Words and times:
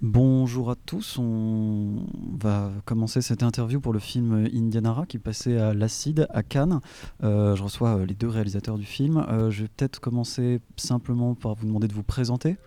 Bonjour 0.00 0.70
à 0.70 0.76
tous, 0.76 1.18
on 1.18 2.06
va 2.38 2.70
commencer 2.84 3.20
cette 3.20 3.42
interview 3.42 3.80
pour 3.80 3.92
le 3.92 3.98
film 3.98 4.48
Indianara 4.54 5.06
qui 5.06 5.18
passait 5.18 5.58
à 5.58 5.74
l'Acide 5.74 6.28
à 6.30 6.44
Cannes. 6.44 6.78
Euh, 7.24 7.56
je 7.56 7.64
reçois 7.64 7.96
euh, 7.96 8.06
les 8.06 8.14
deux 8.14 8.28
réalisateurs 8.28 8.78
du 8.78 8.84
film. 8.84 9.16
Euh, 9.16 9.50
je 9.50 9.62
vais 9.62 9.68
peut-être 9.68 9.98
commencer 9.98 10.60
simplement 10.76 11.34
par 11.34 11.56
vous 11.56 11.66
demander 11.66 11.88
de 11.88 11.94
vous 11.94 12.04
présenter. 12.04 12.58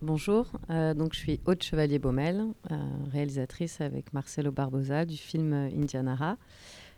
Bonjour, 0.00 0.50
donc 0.68 1.14
je 1.14 1.18
suis 1.20 1.40
Haute 1.46 1.62
Chevalier 1.62 2.00
Baumel, 2.00 2.44
réalisatrice 3.12 3.80
avec 3.80 4.12
Marcelo 4.12 4.50
Barbosa 4.50 5.04
du 5.04 5.16
film 5.16 5.52
Indianara. 5.52 6.38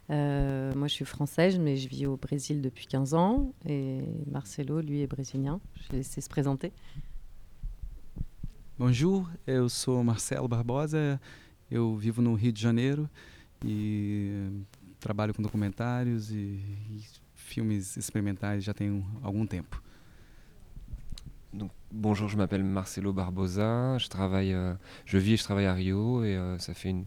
moi 0.08 0.86
je 0.86 0.92
suis 0.94 1.04
française 1.04 1.58
mais 1.58 1.76
je 1.76 1.86
vis 1.86 2.06
au 2.06 2.16
Brésil 2.16 2.62
depuis 2.62 2.86
15 2.86 3.12
ans 3.12 3.52
et 3.66 4.00
Marcelo 4.32 4.80
lui 4.80 5.02
est 5.02 5.06
brésilien. 5.06 5.60
Je 5.82 5.92
vais 5.92 5.98
laisser 5.98 6.22
se 6.22 6.30
présenter. 6.30 6.72
Bonjour, 8.76 9.30
eu 9.46 9.68
sou 9.68 10.02
Marcelo 10.02 10.48
Barbosa, 10.48 11.20
eu 11.70 11.96
vivo 11.96 12.20
no 12.20 12.34
Rio 12.34 12.52
de 12.52 12.60
Janeiro 12.60 13.08
e 13.64 14.50
trabalho 14.98 15.32
com 15.32 15.40
documentários 15.40 16.32
e, 16.32 16.58
e 16.90 17.00
filmes 17.36 17.96
expérimentais 17.96 18.64
já 18.64 18.74
tem 18.74 19.06
algum 19.22 19.46
tempo. 19.46 19.80
Donc, 21.52 21.70
bonjour, 21.88 22.28
je 22.28 22.36
m'appelle 22.36 22.64
Marcelo 22.64 23.12
Barbosa, 23.12 23.96
je 23.98 24.08
travaille, 24.08 24.52
euh, 24.52 24.74
je 25.06 25.18
vis 25.18 25.34
et 25.34 25.36
je 25.36 25.44
travaille 25.44 25.66
à 25.66 25.72
Rio 25.72 26.24
et 26.24 26.36
euh, 26.36 26.58
ça 26.58 26.74
fait 26.74 26.90
une, 26.90 27.04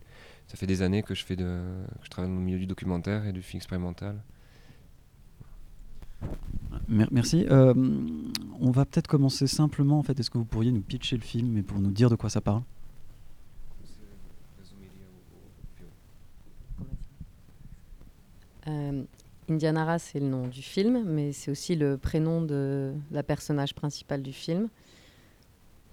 ça 0.48 0.56
fait 0.56 0.68
des 0.68 0.82
années 0.82 1.04
que 1.04 1.14
je 1.14 1.26
fais 1.26 1.36
de, 1.36 1.44
que 2.00 2.06
je 2.06 2.10
travaille 2.10 2.32
dans 2.32 2.38
le 2.38 2.46
milieu 2.46 2.60
du 2.60 2.68
documentaire 2.68 3.26
et 3.26 3.34
du 3.34 3.42
film 3.42 3.58
expérimental. 3.58 4.24
Merci. 6.88 7.46
Euh, 7.50 7.74
on 8.62 8.72
va 8.72 8.86
peut-être 8.86 9.08
commencer 9.08 9.48
simplement. 9.48 10.00
En 10.00 10.04
fait, 10.04 10.20
est-ce 10.20 10.30
que 10.30 10.38
vous 10.38 10.46
pourriez 10.46 10.72
nous 10.72 10.82
pitcher 10.82 11.16
le 11.16 11.22
film 11.22 11.58
et 11.58 11.64
pour 11.64 11.80
nous 11.80 11.92
dire 11.92 12.10
de 12.10 12.16
quoi 12.16 12.30
ça 12.30 12.42
parle? 12.42 12.62
Euh, 18.68 19.04
Indianara, 19.50 19.98
c'est 19.98 20.20
le 20.20 20.28
nom 20.28 20.48
du 20.48 20.62
film, 20.62 21.04
mais 21.06 21.32
c'est 21.32 21.52
aussi 21.52 21.76
le 21.76 21.98
prénom 21.98 22.42
de 22.42 22.94
la 23.12 23.24
personnage 23.24 23.74
principale 23.74 24.22
du 24.22 24.34
film, 24.34 24.68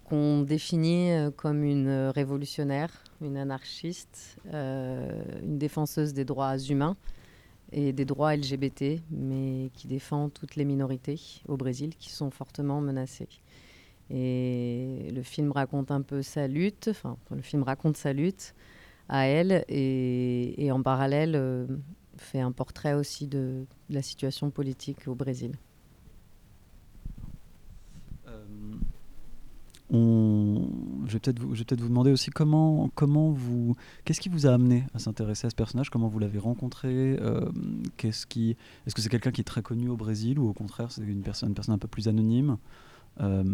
qu'on 0.04 0.42
définit 0.42 1.12
euh, 1.12 1.30
comme 1.30 1.62
une 1.62 2.10
révolutionnaire, 2.14 2.90
une 3.20 3.36
anarchiste, 3.36 4.38
une 4.52 5.58
défenseuse 5.58 6.14
des 6.14 6.24
droits 6.24 6.58
humains 6.58 6.96
et 7.72 7.92
des 7.92 8.04
droits 8.04 8.36
LGBT, 8.36 9.00
mais 9.10 9.70
qui 9.74 9.88
défend 9.88 10.28
toutes 10.28 10.56
les 10.56 10.64
minorités 10.64 11.20
au 11.48 11.56
Brésil 11.56 11.94
qui 11.96 12.10
sont 12.10 12.30
fortement 12.30 12.80
menacées. 12.80 13.28
Et 14.10 15.10
le 15.14 15.22
film 15.22 15.50
raconte 15.52 15.90
un 15.90 16.02
peu 16.02 16.22
sa 16.22 16.46
lutte, 16.46 16.88
enfin, 16.88 17.16
le 17.30 17.42
film 17.42 17.62
raconte 17.62 17.96
sa 17.96 18.12
lutte 18.12 18.54
à 19.08 19.26
elle 19.26 19.64
et, 19.68 20.70
en 20.72 20.82
parallèle 20.82 21.34
euh, 21.36 21.66
fait 22.16 22.40
un 22.40 22.52
portrait 22.52 22.94
aussi 22.94 23.26
de, 23.26 23.66
la 23.90 24.02
situation 24.02 24.50
politique 24.50 25.08
au 25.08 25.14
Brésil. 25.14 25.52
Je 31.06 31.12
vais 31.12 31.18
peut-être 31.18 31.40
vous, 31.40 31.88
demander 31.88 32.10
aussi 32.10 32.30
comment, 32.30 32.90
comment 32.94 33.30
vous, 33.30 33.74
qu'est-ce 34.04 34.20
qui 34.20 34.28
vous 34.28 34.46
a 34.46 34.50
amené 34.50 34.84
à 34.94 34.98
s'intéresser 34.98 35.46
à 35.46 35.50
ce 35.50 35.54
personnage, 35.54 35.90
comment 35.90 36.08
vous 36.08 36.18
l'avez 36.18 36.38
rencontré, 36.38 37.16
euh, 37.20 37.50
qu'est-ce 37.96 38.26
qui, 38.26 38.56
est-ce 38.86 38.94
que 38.94 39.02
c'est 39.02 39.08
quelqu'un 39.08 39.30
qui 39.30 39.40
est 39.40 39.44
très 39.44 39.62
connu 39.62 39.88
au 39.88 39.96
Brésil 39.96 40.38
ou 40.38 40.48
au 40.48 40.52
contraire 40.52 40.90
c'est 40.90 41.02
une 41.02 41.22
personne, 41.22 41.50
une 41.50 41.54
personne 41.54 41.74
un 41.74 41.78
peu 41.78 41.88
plus 41.88 42.08
anonyme, 42.08 42.56
euh, 43.20 43.44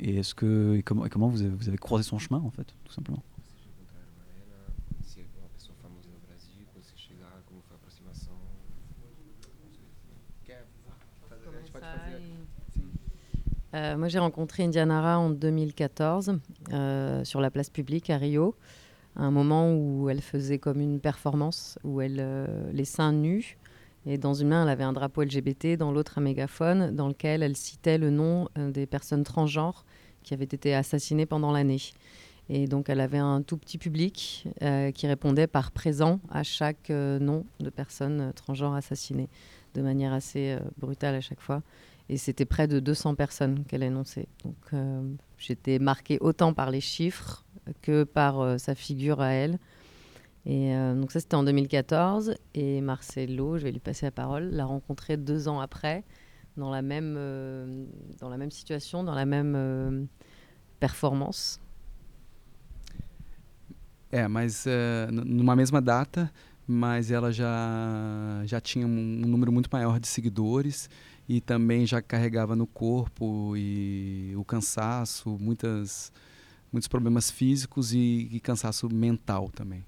et 0.00 0.16
est-ce 0.16 0.34
que, 0.34 0.80
comment, 0.84 1.06
comment 1.10 1.28
vous 1.28 1.38
vous 1.50 1.68
avez 1.68 1.78
croisé 1.78 2.04
son 2.04 2.18
chemin 2.18 2.40
en 2.40 2.50
fait, 2.50 2.74
tout 2.84 2.92
simplement? 2.92 3.22
Euh, 13.74 13.96
moi, 13.96 14.08
j'ai 14.08 14.18
rencontré 14.18 14.64
Indianara 14.64 15.18
en 15.18 15.30
2014 15.30 16.38
euh, 16.72 17.24
sur 17.24 17.40
la 17.40 17.50
place 17.50 17.70
publique 17.70 18.10
à 18.10 18.18
Rio, 18.18 18.54
à 19.16 19.22
un 19.22 19.30
moment 19.30 19.72
où 19.74 20.10
elle 20.10 20.20
faisait 20.20 20.58
comme 20.58 20.80
une 20.80 21.00
performance, 21.00 21.78
où 21.82 22.00
elle 22.00 22.18
euh, 22.20 22.70
les 22.72 22.84
seins 22.84 23.12
nus, 23.12 23.56
et 24.04 24.18
dans 24.18 24.34
une 24.34 24.48
main, 24.48 24.64
elle 24.64 24.68
avait 24.68 24.84
un 24.84 24.92
drapeau 24.92 25.22
LGBT, 25.22 25.78
dans 25.78 25.90
l'autre 25.90 26.18
un 26.18 26.22
mégaphone, 26.22 26.94
dans 26.94 27.08
lequel 27.08 27.42
elle 27.42 27.56
citait 27.56 27.98
le 27.98 28.10
nom 28.10 28.48
des 28.56 28.84
personnes 28.84 29.22
transgenres 29.22 29.84
qui 30.24 30.34
avaient 30.34 30.44
été 30.44 30.74
assassinées 30.74 31.24
pendant 31.24 31.52
l'année. 31.52 31.80
Et 32.48 32.66
donc, 32.66 32.88
elle 32.88 33.00
avait 33.00 33.18
un 33.18 33.42
tout 33.42 33.56
petit 33.56 33.78
public 33.78 34.48
qui 34.94 35.06
répondait 35.06 35.46
par 35.46 35.70
présent 35.70 36.18
à 36.30 36.42
chaque 36.42 36.90
nom 36.90 37.46
de 37.60 37.70
personnes 37.70 38.32
transgenres 38.34 38.74
assassinées, 38.74 39.28
de 39.74 39.82
manière 39.82 40.12
assez 40.12 40.58
brutale 40.78 41.14
à 41.14 41.20
chaque 41.20 41.40
fois. 41.40 41.62
Et 42.08 42.16
c'était 42.16 42.44
près 42.44 42.66
de 42.66 42.80
200 42.80 43.14
personnes 43.14 43.64
qu'elle 43.64 43.82
énonçait. 43.82 44.28
Donc 44.44 44.56
euh, 44.72 45.02
j'étais 45.38 45.78
marquée 45.78 46.18
autant 46.20 46.52
par 46.52 46.70
les 46.70 46.80
chiffres 46.80 47.44
que 47.80 48.04
par 48.04 48.40
euh, 48.40 48.58
sa 48.58 48.74
figure 48.74 49.20
à 49.20 49.30
elle. 49.30 49.58
Et 50.44 50.74
euh, 50.74 50.94
donc 50.94 51.12
ça, 51.12 51.20
c'était 51.20 51.36
en 51.36 51.44
2014. 51.44 52.34
Et 52.54 52.80
Marcelo, 52.80 53.58
je 53.58 53.64
vais 53.64 53.72
lui 53.72 53.80
passer 53.80 54.06
la 54.06 54.10
parole, 54.10 54.50
l'a 54.50 54.64
rencontré 54.64 55.16
deux 55.16 55.48
ans 55.48 55.60
après, 55.60 56.04
dans 56.56 56.70
la 56.70 56.82
même, 56.82 57.14
dans 58.18 58.28
la 58.28 58.36
même 58.36 58.50
situation, 58.50 59.04
dans 59.04 59.14
la 59.14 59.24
même 59.24 60.08
performance. 60.80 61.60
É, 64.12 64.28
mas 64.28 64.66
uh, 64.66 65.10
numa 65.10 65.56
mesma 65.56 65.80
data, 65.80 66.30
mas 66.68 67.10
ela 67.10 67.32
já, 67.32 68.42
já 68.44 68.60
tinha 68.60 68.86
um, 68.86 68.90
um 68.90 69.26
número 69.26 69.50
muito 69.50 69.70
maior 69.72 69.98
de 69.98 70.06
seguidores 70.06 70.90
e 71.36 71.40
também 71.40 71.86
já 71.86 72.02
carregava 72.02 72.54
no 72.54 72.66
corpo 72.66 73.56
e 73.56 74.34
o 74.36 74.44
cansaço, 74.44 75.38
muitas, 75.40 76.12
muitos 76.70 76.88
problemas 76.88 77.30
physiques 77.30 77.94
et, 77.94 78.28
et 78.32 78.40
cansaço 78.40 78.88
mental 78.92 79.50
também. 79.50 79.82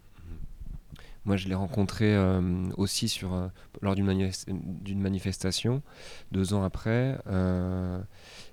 Moi, 1.26 1.38
je 1.38 1.48
l'ai 1.48 1.54
rencontrée 1.54 2.14
euh, 2.14 2.68
aussi 2.76 3.08
sur, 3.08 3.32
euh, 3.32 3.48
lors 3.80 3.94
d'une 3.94 4.04
mani 4.04 4.30
manifestation, 4.94 5.82
deux 6.32 6.52
ans 6.52 6.62
après. 6.64 7.18
Euh, 7.26 8.02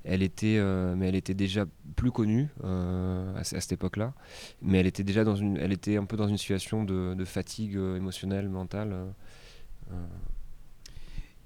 elle 0.05 0.23
était, 0.23 0.55
euh, 0.57 0.95
mais 0.95 1.09
elle 1.09 1.15
était 1.15 1.33
déjà 1.33 1.65
plus 1.97 2.11
connue 2.11 2.47
euh, 2.63 3.35
à, 3.35 3.39
à, 3.39 3.43
cette 3.43 3.73
époque-là, 3.73 4.13
mais 4.61 4.79
elle 4.79 4.87
était 4.87 5.03
déjà 5.03 5.25
dans 5.25 5.35
une, 5.35 5.57
elle 5.57 5.73
était 5.73 5.97
un 5.97 6.05
peu 6.05 6.15
dans 6.15 6.29
une 6.29 6.37
situation 6.37 6.85
de, 6.85 7.13
de 7.13 7.25
fatigue 7.25 7.75
émotionnelle, 7.75 8.47
mentale. 8.47 8.95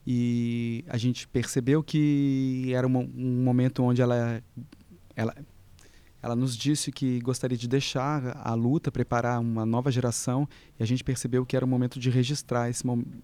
E 0.05 0.83
a 0.87 0.97
gente 0.97 1.27
percebeu 1.27 1.83
que 1.83 2.71
era 2.73 2.87
um, 2.87 2.97
um 2.97 3.43
momento 3.43 3.83
onde 3.83 4.01
ela, 4.01 4.43
ela, 5.15 5.35
ela 6.21 6.35
nos 6.35 6.55
disse 6.55 6.91
que 6.91 7.19
gostaria 7.21 7.57
de 7.57 7.67
deixar 7.67 8.39
a 8.43 8.53
luta, 8.53 8.91
preparar 8.91 9.39
uma 9.39 9.65
nova 9.65 9.91
geração, 9.91 10.47
e 10.79 10.83
a 10.83 10.85
gente 10.85 11.03
percebeu 11.03 11.45
que 11.45 11.55
era 11.55 11.65
o 11.65 11.67
momento 11.67 11.99
de 11.99 12.09
registrar 12.09 12.69
esse, 12.69 12.83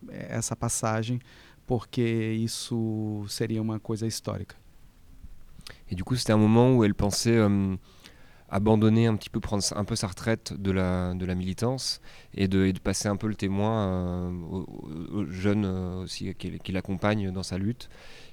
essa 0.09 0.55
passagem, 0.55 1.19
porque 1.67 2.01
isso 2.01 3.23
seria 3.27 3.61
uma 3.61 3.79
coisa 3.79 4.07
histórica. 4.07 4.55
E 5.89 5.95
du 5.95 6.03
coup, 6.03 6.15
c'était 6.15 6.33
un 6.33 6.37
moment 6.37 6.75
où 6.75 6.83
elle 6.83 6.93
pensait 6.93 7.37
euh, 7.37 7.77
abandonner 8.51 9.07
un 9.07 9.15
petit 9.15 9.29
peu, 9.29 9.39
prendre 9.39 9.63
un 9.75 9.85
peu 9.85 9.95
sa 9.95 10.07
retraite 10.07 10.53
de 10.53 10.71
la, 10.71 11.13
de 11.13 11.25
la 11.25 11.35
militance 11.35 12.01
et 12.35 12.47
de, 12.47 12.71
passer 12.83 13.07
un 13.07 13.15
peu 13.15 13.27
le 13.27 13.35
témoin 13.35 13.87
euh, 13.87 14.29
aux, 15.11 15.25
jeunes 15.25 15.65
euh, 15.65 16.03
aussi 16.03 16.35
qui, 16.35 16.71
l'accompagnent 16.71 17.31
dans 17.31 17.43
sa 17.43 17.57
lutte. 17.57 17.89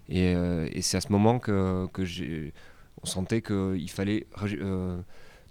Et, 0.09 0.34
euh, 0.34 0.69
et 0.73 0.83
c'est 0.83 0.97
à 0.97 1.01
ce 1.01 1.12
moment 1.12 1.39
que, 1.39 1.87
que 1.93 2.05
j'ai, 2.05 2.53
on 3.03 3.06
sentait 3.06 3.43
qu'il 3.43 3.91
fallait 3.91 4.26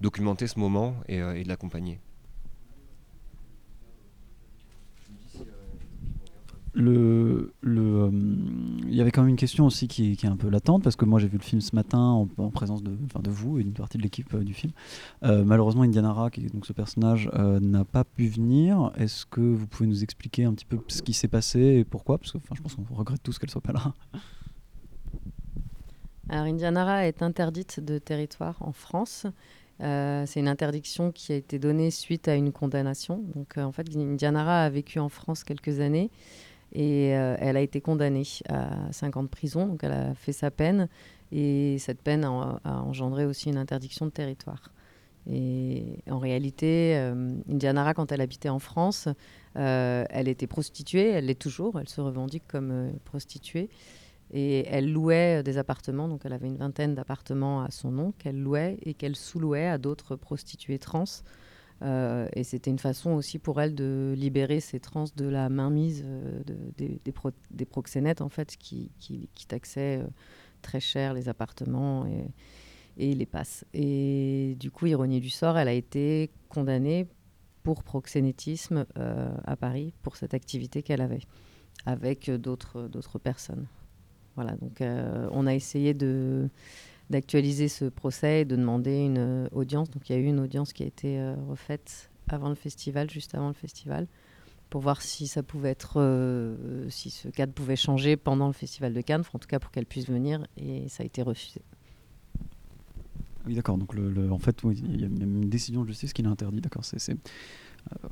documenter 0.01 0.47
ce 0.47 0.59
moment 0.59 0.95
et, 1.07 1.17
et 1.17 1.43
de 1.43 1.47
l'accompagner. 1.47 1.99
Euh, 6.79 7.51
il 7.63 8.93
y 8.93 9.01
avait 9.01 9.11
quand 9.11 9.21
même 9.21 9.29
une 9.29 9.35
question 9.37 9.65
aussi 9.65 9.87
qui, 9.87 10.11
est 10.11 10.25
un 10.25 10.35
peu 10.35 10.49
latente, 10.49 10.83
parce 10.83 10.95
que 10.95 11.05
moi 11.05 11.19
j'ai 11.19 11.27
vu 11.27 11.37
le 11.37 11.43
film 11.43 11.61
ce 11.61 11.75
matin 11.75 11.99
en, 11.99 12.49
présence 12.49 12.83
de, 12.83 12.91
vous 13.29 13.59
et 13.59 13.63
d'une 13.63 13.73
partie 13.73 13.97
de 13.97 14.03
l'équipe 14.03 14.33
euh, 14.33 14.43
du 14.43 14.53
film. 14.53 14.71
Euh, 15.23 15.43
malheureusement, 15.43 15.83
Indianara, 15.83 16.29
qui 16.29 16.45
est 16.45 16.53
donc 16.53 16.65
ce 16.65 16.73
personnage, 16.73 17.29
n'a 17.33 17.85
pas 17.85 18.03
pu 18.03 18.27
venir. 18.27 18.91
Est-ce 18.97 19.25
que 19.25 19.41
vous 19.41 19.67
pouvez 19.67 19.87
nous 19.87 20.03
expliquer 20.03 20.45
un 20.45 20.53
petit 20.53 20.65
peu 20.65 20.79
ce 20.87 21.01
qui 21.01 21.13
s'est 21.13 21.27
passé 21.27 21.59
et 21.59 21.83
pourquoi? 21.83 22.17
Parce 22.17 22.31
que 22.31 22.39
je 22.53 22.61
pense 22.61 22.75
qu'on 22.75 22.95
regrette 22.95 23.23
tous 23.23 23.37
qu'elle 23.39 23.49
soit 23.49 23.61
pas 23.61 23.73
là. 23.73 23.93
Alors, 26.29 26.45
Indianara 26.45 27.07
est 27.07 27.21
interdite 27.21 27.79
de 27.79 27.97
territoire 27.99 28.57
en 28.61 28.73
France. 28.73 29.25
c'est 29.79 30.39
une 30.39 30.47
interdiction 30.47 31.11
qui 31.11 31.31
a 31.31 31.35
été 31.35 31.57
donnée 31.57 31.91
suite 31.91 32.27
à 32.27 32.35
une 32.35 32.51
condamnation. 32.51 33.23
Donc, 33.35 33.57
en 33.57 33.71
fait, 33.71 33.87
Indianara 33.95 34.63
a 34.63 34.69
vécu 34.69 34.99
en 34.99 35.09
France 35.09 35.43
quelques 35.43 35.79
années. 35.79 36.11
Et 36.73 37.07
elle 37.07 37.57
a 37.57 37.61
été 37.61 37.81
condamnée 37.81 38.23
à 38.49 38.91
5 38.91 39.17
ans 39.17 39.23
de 39.23 39.29
prison, 39.29 39.67
donc 39.67 39.83
elle 39.83 39.93
a 39.93 40.13
fait 40.15 40.33
sa 40.33 40.51
peine. 40.51 40.89
Et 41.31 41.77
cette 41.79 42.01
peine 42.01 42.23
a, 42.23 42.59
engendré 42.63 43.25
aussi 43.25 43.49
une 43.49 43.57
interdiction 43.57 44.05
de 44.05 44.11
territoire. 44.11 44.71
Et 45.29 46.03
en 46.09 46.19
réalité, 46.19 46.95
Indianara, 47.49 47.93
quand 47.93 48.11
elle 48.11 48.21
habitait 48.21 48.49
en 48.49 48.59
France, 48.59 49.07
elle 49.55 50.27
était 50.27 50.47
prostituée, 50.47 51.09
elle 51.09 51.25
l'est 51.25 51.39
toujours, 51.39 51.79
elle 51.79 51.89
se 51.89 52.01
revendique 52.01 52.43
comme 52.47 52.91
prostituée. 53.05 53.69
Et 54.33 54.65
elle 54.67 54.91
louait 54.91 55.41
des 55.43 55.57
appartements, 55.57 56.07
donc 56.07 56.21
elle 56.25 56.33
avait 56.33 56.47
une 56.47 56.57
vingtaine 56.57 56.95
d'appartements 56.95 57.61
à 57.63 57.71
son 57.71 57.91
nom 57.91 58.13
qu'elle 58.17 58.39
louait 58.41 58.77
et 58.83 58.93
qu'elle 58.93 59.15
sous-louait 59.15 59.67
à 59.67 59.77
d'autres 59.77 60.15
prostituées 60.15 60.79
trans. 60.79 61.05
Euh, 61.83 62.27
et 62.33 62.43
c'était 62.43 62.71
une 62.71 62.79
façon 62.79 63.11
aussi 63.11 63.37
pour 63.37 63.61
elle 63.61 63.75
de 63.75 64.15
libérer 64.17 64.59
ces 64.59 64.79
trans 64.79 65.05
de 65.15 65.25
la 65.25 65.47
mainmise 65.49 66.03
euh, 66.05 66.41
des, 66.77 66.99
des, 67.51 67.65
proxénètes 67.65 68.21
en 68.21 68.29
fait 68.29 68.57
qui, 68.57 68.89
qui, 68.99 69.29
taxaient 69.47 69.99
euh, 70.01 70.07
très 70.63 70.79
cher 70.79 71.13
les 71.13 71.29
appartements 71.29 72.07
et, 72.07 72.31
et, 72.97 73.13
les 73.13 73.25
passes. 73.27 73.63
Et 73.73 74.55
du 74.59 74.71
coup, 74.71 74.87
ironie 74.87 75.19
du 75.19 75.29
sort, 75.29 75.57
elle 75.57 75.67
a 75.67 75.73
été 75.73 76.31
condamnée 76.49 77.07
pour 77.61 77.83
proxénétisme 77.83 78.85
à 78.95 79.55
Paris 79.57 79.93
pour 80.01 80.15
cette 80.15 80.33
activité 80.33 80.81
qu'elle 80.83 81.01
avait 81.01 81.23
avec 81.85 82.31
d'autres 82.31 83.19
personnes. 83.21 83.67
Voilà, 84.35 84.53
donc 84.55 84.81
on 84.81 85.45
a 85.45 85.53
essayé 85.53 85.93
de 85.93 86.49
d'actualiser 87.09 87.67
ce 87.67 87.85
procès 87.85 88.41
et 88.41 88.45
de 88.45 88.55
demander 88.55 89.05
une 89.05 89.17
euh, 89.17 89.47
audience. 89.51 89.89
Donc 89.89 90.09
il 90.09 90.13
y 90.13 90.15
a 90.15 90.19
eu 90.19 90.25
une 90.25 90.39
audience 90.39 90.73
qui 90.73 90.83
a 90.83 90.85
été 90.85 91.19
euh, 91.19 91.35
refaite 91.47 92.09
avant 92.27 92.49
le 92.49 92.55
festival, 92.55 93.09
juste 93.09 93.35
avant 93.35 93.47
le 93.47 93.53
festival, 93.53 94.07
pour 94.69 94.81
voir 94.81 95.01
si 95.01 95.27
ça 95.27 95.43
pouvait 95.43 95.69
être, 95.69 95.95
si 96.89 97.09
ce 97.09 97.29
cadre 97.29 97.53
pouvait 97.53 97.77
changer 97.77 98.17
pendant 98.17 98.47
le 98.47 98.53
festival 98.53 98.93
de 98.93 98.99
Cannes, 98.99 99.23
en 99.33 99.39
tout 99.39 99.47
cas 99.47 99.59
pour 99.59 99.71
qu'elle 99.71 99.85
puisse 99.85 100.07
venir, 100.07 100.45
et 100.57 100.89
ça 100.89 101.03
a 101.03 101.05
été 101.05 101.21
refusé. 101.21 101.61
Oui, 103.47 103.55
d'accord. 103.55 103.77
Donc, 103.77 103.93
le, 103.93 104.31
en 104.31 104.39
fait, 104.39 104.61
il 104.63 105.01
y 105.01 105.03
a 105.03 105.07
une 105.07 105.49
décision 105.49 105.83
de 105.83 105.87
justice 105.87 106.11
qui 106.11 106.21
l'a 106.21 106.29
interdit. 106.29 106.59
D'accord. 106.59 106.83
C'est 106.83 107.11
euh, 107.11 107.15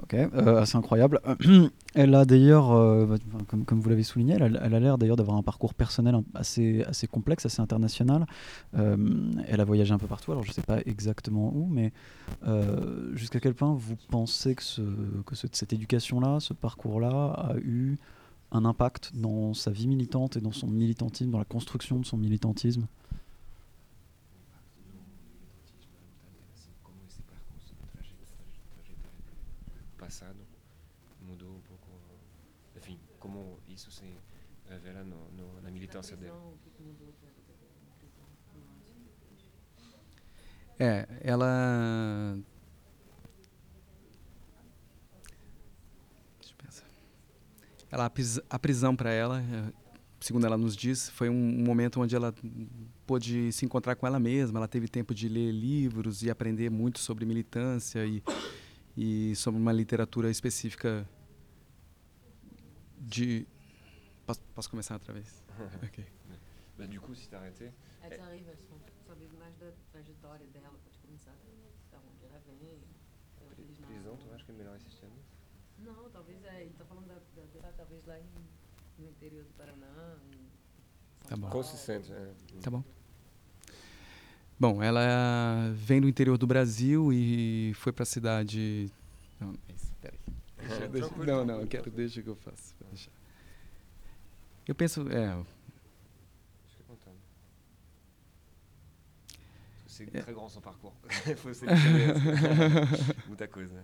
ok, 0.02 0.14
euh, 0.14 0.62
assez 0.62 0.78
incroyable. 0.78 1.22
Elle 1.96 2.14
a 2.16 2.26
d'ailleurs, 2.26 2.72
euh, 2.72 3.06
bah, 3.06 3.16
comme, 3.48 3.80
vous 3.80 3.90
l'avez 3.90 4.04
souligné, 4.04 4.34
elle 4.34 4.58
a 4.58 4.80
l'air 4.80 4.98
d'ailleurs 4.98 5.16
d'avoir 5.16 5.38
un 5.38 5.44
parcours 5.44 5.74
personnel 5.74 6.16
assez, 6.34 6.84
assez 6.84 7.08
complexe, 7.08 7.46
assez 7.46 7.62
international. 7.62 8.26
elle 8.74 9.62
a 9.62 9.64
voyagé 9.64 9.94
un 9.94 9.98
peu 9.98 10.08
partout, 10.08 10.34
alors 10.34 10.44
je 10.44 10.50
ne 10.50 10.54
sais 10.54 10.62
pas 10.62 10.80
exactement 10.86 11.54
où, 11.56 11.66
mais 11.68 11.94
jusqu'à 13.14 13.40
quel 13.40 13.54
point 13.54 13.74
vous 13.74 13.96
pensez 14.10 14.56
que 14.56 14.64
cette 15.34 15.72
éducation-là, 15.72 16.42
ce 16.42 16.54
parcours-là, 16.54 17.32
a 17.32 17.56
eu 17.58 17.98
un 18.52 18.66
impact 18.66 19.12
dans 19.16 19.54
sa 19.54 19.72
vie 19.72 19.88
militante 19.88 20.36
et 20.36 20.42
dans 20.42 20.52
son 20.52 20.68
militantisme, 20.68 21.32
dans 21.32 21.40
la 21.40 21.46
construction 21.46 21.98
de 21.98 22.06
son 22.06 22.18
militantisme? 22.18 22.88
Passado 30.06 30.38
mudou 31.20 31.50
um 31.50 31.62
pouco, 31.62 31.90
enfim, 32.76 33.00
como 33.20 33.60
isso 33.68 33.90
se 33.90 34.06
revela 34.70 35.04
no, 35.04 35.32
no, 35.32 35.62
na 35.62 35.72
militância 35.72 36.16
dele. 36.16 36.32
É, 40.78 41.08
ela. 41.22 42.38
Deixa 46.40 46.54
eu 46.54 46.58
pensar. 46.64 46.86
Ela, 47.90 48.12
a 48.48 48.60
prisão 48.60 48.96
para 48.96 49.12
ela, 49.12 49.42
é, 49.42 49.74
segundo 50.20 50.46
ela 50.46 50.58
nos 50.58 50.76
diz, 50.76 51.10
foi 51.10 51.30
um 51.30 51.64
momento 51.64 52.00
onde 52.00 52.16
ela 52.16 52.32
pôde 53.08 53.52
se 53.52 53.66
encontrar 53.66 53.96
com 53.96 54.06
ela 54.06 54.20
mesma. 54.20 54.60
Ela 54.60 54.68
teve 54.68 54.88
tempo 54.88 55.16
de 55.16 55.28
ler 55.28 55.52
livros 55.52 56.22
e 56.22 56.30
aprender 56.30 56.70
muito 56.70 57.00
sobre 57.00 57.26
militância 57.26 58.06
e 58.06 58.22
e 58.96 59.36
sobre 59.36 59.60
uma 59.60 59.72
literatura 59.72 60.30
específica 60.30 61.08
de. 62.98 63.48
Posso, 64.26 64.42
posso 64.54 64.70
começar 64.70 64.96
outra 64.96 65.14
vez? 65.14 65.44
ok. 65.84 66.06
Bah, 66.78 66.88
du 66.88 67.00
coup, 67.00 67.16
si 67.16 67.30
t'arrêtais. 67.30 67.72
Arrivent, 68.04 68.50
elles 68.50 68.68
sont 68.68 68.80
saber 69.08 69.30
mais 69.40 69.56
da 69.58 69.72
trajetória 69.92 70.46
dela, 70.48 70.70
pode 70.84 70.98
começar 71.00 71.34
da 71.92 71.98
onde 72.00 72.26
ela 72.26 72.40
vem. 72.60 72.84
Prisão, 73.86 74.18
tu 74.18 74.34
acha 74.34 74.44
que 74.44 74.52
é 74.52 74.56
melhor 74.56 74.76
assistir 74.76 75.08
Não, 75.80 76.10
talvez 76.10 76.44
é. 76.44 76.62
Ele 76.62 76.72
está 76.72 76.86
falando 76.86 77.08
da, 77.08 77.14
da, 77.14 77.62
da, 77.62 77.72
talvez 77.74 78.06
lá 78.06 78.20
em, 78.20 78.26
no 78.98 79.10
interior 79.10 79.44
do 79.46 79.54
Paraná. 79.54 80.18
Tá 81.28 81.38
bom. 81.38 81.50
Consistente, 81.50 82.12
é. 82.12 82.34
Tá 82.62 82.70
bom. 82.70 82.84
Bom, 84.60 84.82
ela 84.82 85.72
vem 85.76 86.00
do 86.00 86.08
interior 86.08 86.38
do 86.38 86.48
Brasil 86.48 87.12
e 87.12 87.74
foi 87.76 87.92
para 87.92 88.04
a 88.04 88.06
cidade. 88.06 88.90
Não, 89.40 89.54
espera 89.76 90.16
aí. 90.28 90.34
Deixa, 90.68 90.88
deixa, 90.88 91.16
não, 91.18 91.46
não, 91.46 91.62
eu 91.62 91.68
quero, 91.68 91.92
deixa 91.92 92.22
que 92.22 92.30
eu 92.30 92.36
faço. 92.36 92.74
Deixa. 92.90 93.10
Eu 94.68 94.74
penso, 94.74 95.08
é. 95.10 95.38
C'est 99.88 100.12
très 100.12 100.34
grand 100.34 100.50
son 100.50 100.60
parcours. 100.60 100.94
Il 101.26 101.38
faut 101.38 101.52
muita 103.28 103.48
coisa. 103.48 103.82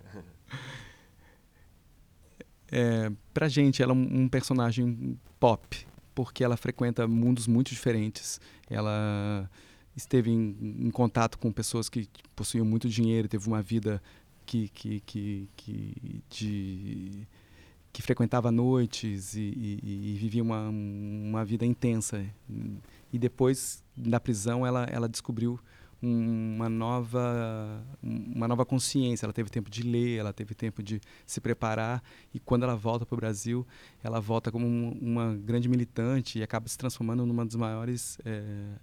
É, 2.70 3.10
pra 3.34 3.48
gente, 3.48 3.82
ela 3.82 3.94
é 3.94 3.96
um 3.96 4.28
personagem 4.28 5.18
pop, 5.40 5.88
porque 6.14 6.44
ela 6.44 6.58
frequenta 6.58 7.08
mundos 7.08 7.48
muito 7.48 7.70
diferentes. 7.70 8.42
Ela 8.70 9.50
esteve 9.96 10.32
em, 10.32 10.56
em, 10.80 10.92
contato 10.92 11.38
com 11.38 11.52
pessoas 11.52 11.90
que 11.90 12.08
possuíam 12.36 12.66
muito 12.66 12.88
dinheiro, 12.88 13.28
teve 13.28 13.48
uma 13.48 13.62
vida 13.62 14.02
que, 14.46 14.70
que, 14.70 15.00
que, 15.02 15.50
que, 15.56 16.24
de, 16.30 17.28
que 17.92 18.02
frequentava 18.02 18.52
noites 18.52 19.36
e, 19.36 19.42
e, 19.42 20.14
e, 20.14 20.18
vivia 20.18 20.44
uma, 20.44 20.70
uma 20.70 21.46
vida 21.46 21.66
intensa. 21.66 22.26
E 23.12 23.20
depois, 23.20 23.84
na 23.96 24.20
prisão, 24.20 24.66
ela, 24.66 24.86
ela 24.86 25.08
descobriu 25.08 25.60
uma 26.02 26.68
nova 26.68 27.86
uma 28.02 28.48
nova 28.48 28.66
consciência 28.66 29.24
ela 29.24 29.34
teve 29.34 29.52
tempo 29.52 29.70
de 29.70 29.84
ler 29.84 30.18
ela 30.18 30.34
teve 30.34 30.56
tempo 30.56 30.82
de 30.82 31.00
se 31.28 31.40
preparar 31.40 32.02
e 32.34 32.40
quando 32.40 32.64
ela 32.64 32.76
volta 32.76 33.06
para 33.06 33.14
o 33.14 33.18
Brasil 33.18 33.68
ela 34.04 34.20
volta 34.20 34.52
como 34.52 34.66
uma 35.00 35.36
grande 35.36 35.70
militante 35.70 36.40
e 36.40 36.44
acaba 36.44 36.68
se 36.68 36.76
transformando 36.76 37.24
numa 37.24 37.46
das 37.46 37.54
maiores 37.54 38.18
é, 38.26 38.80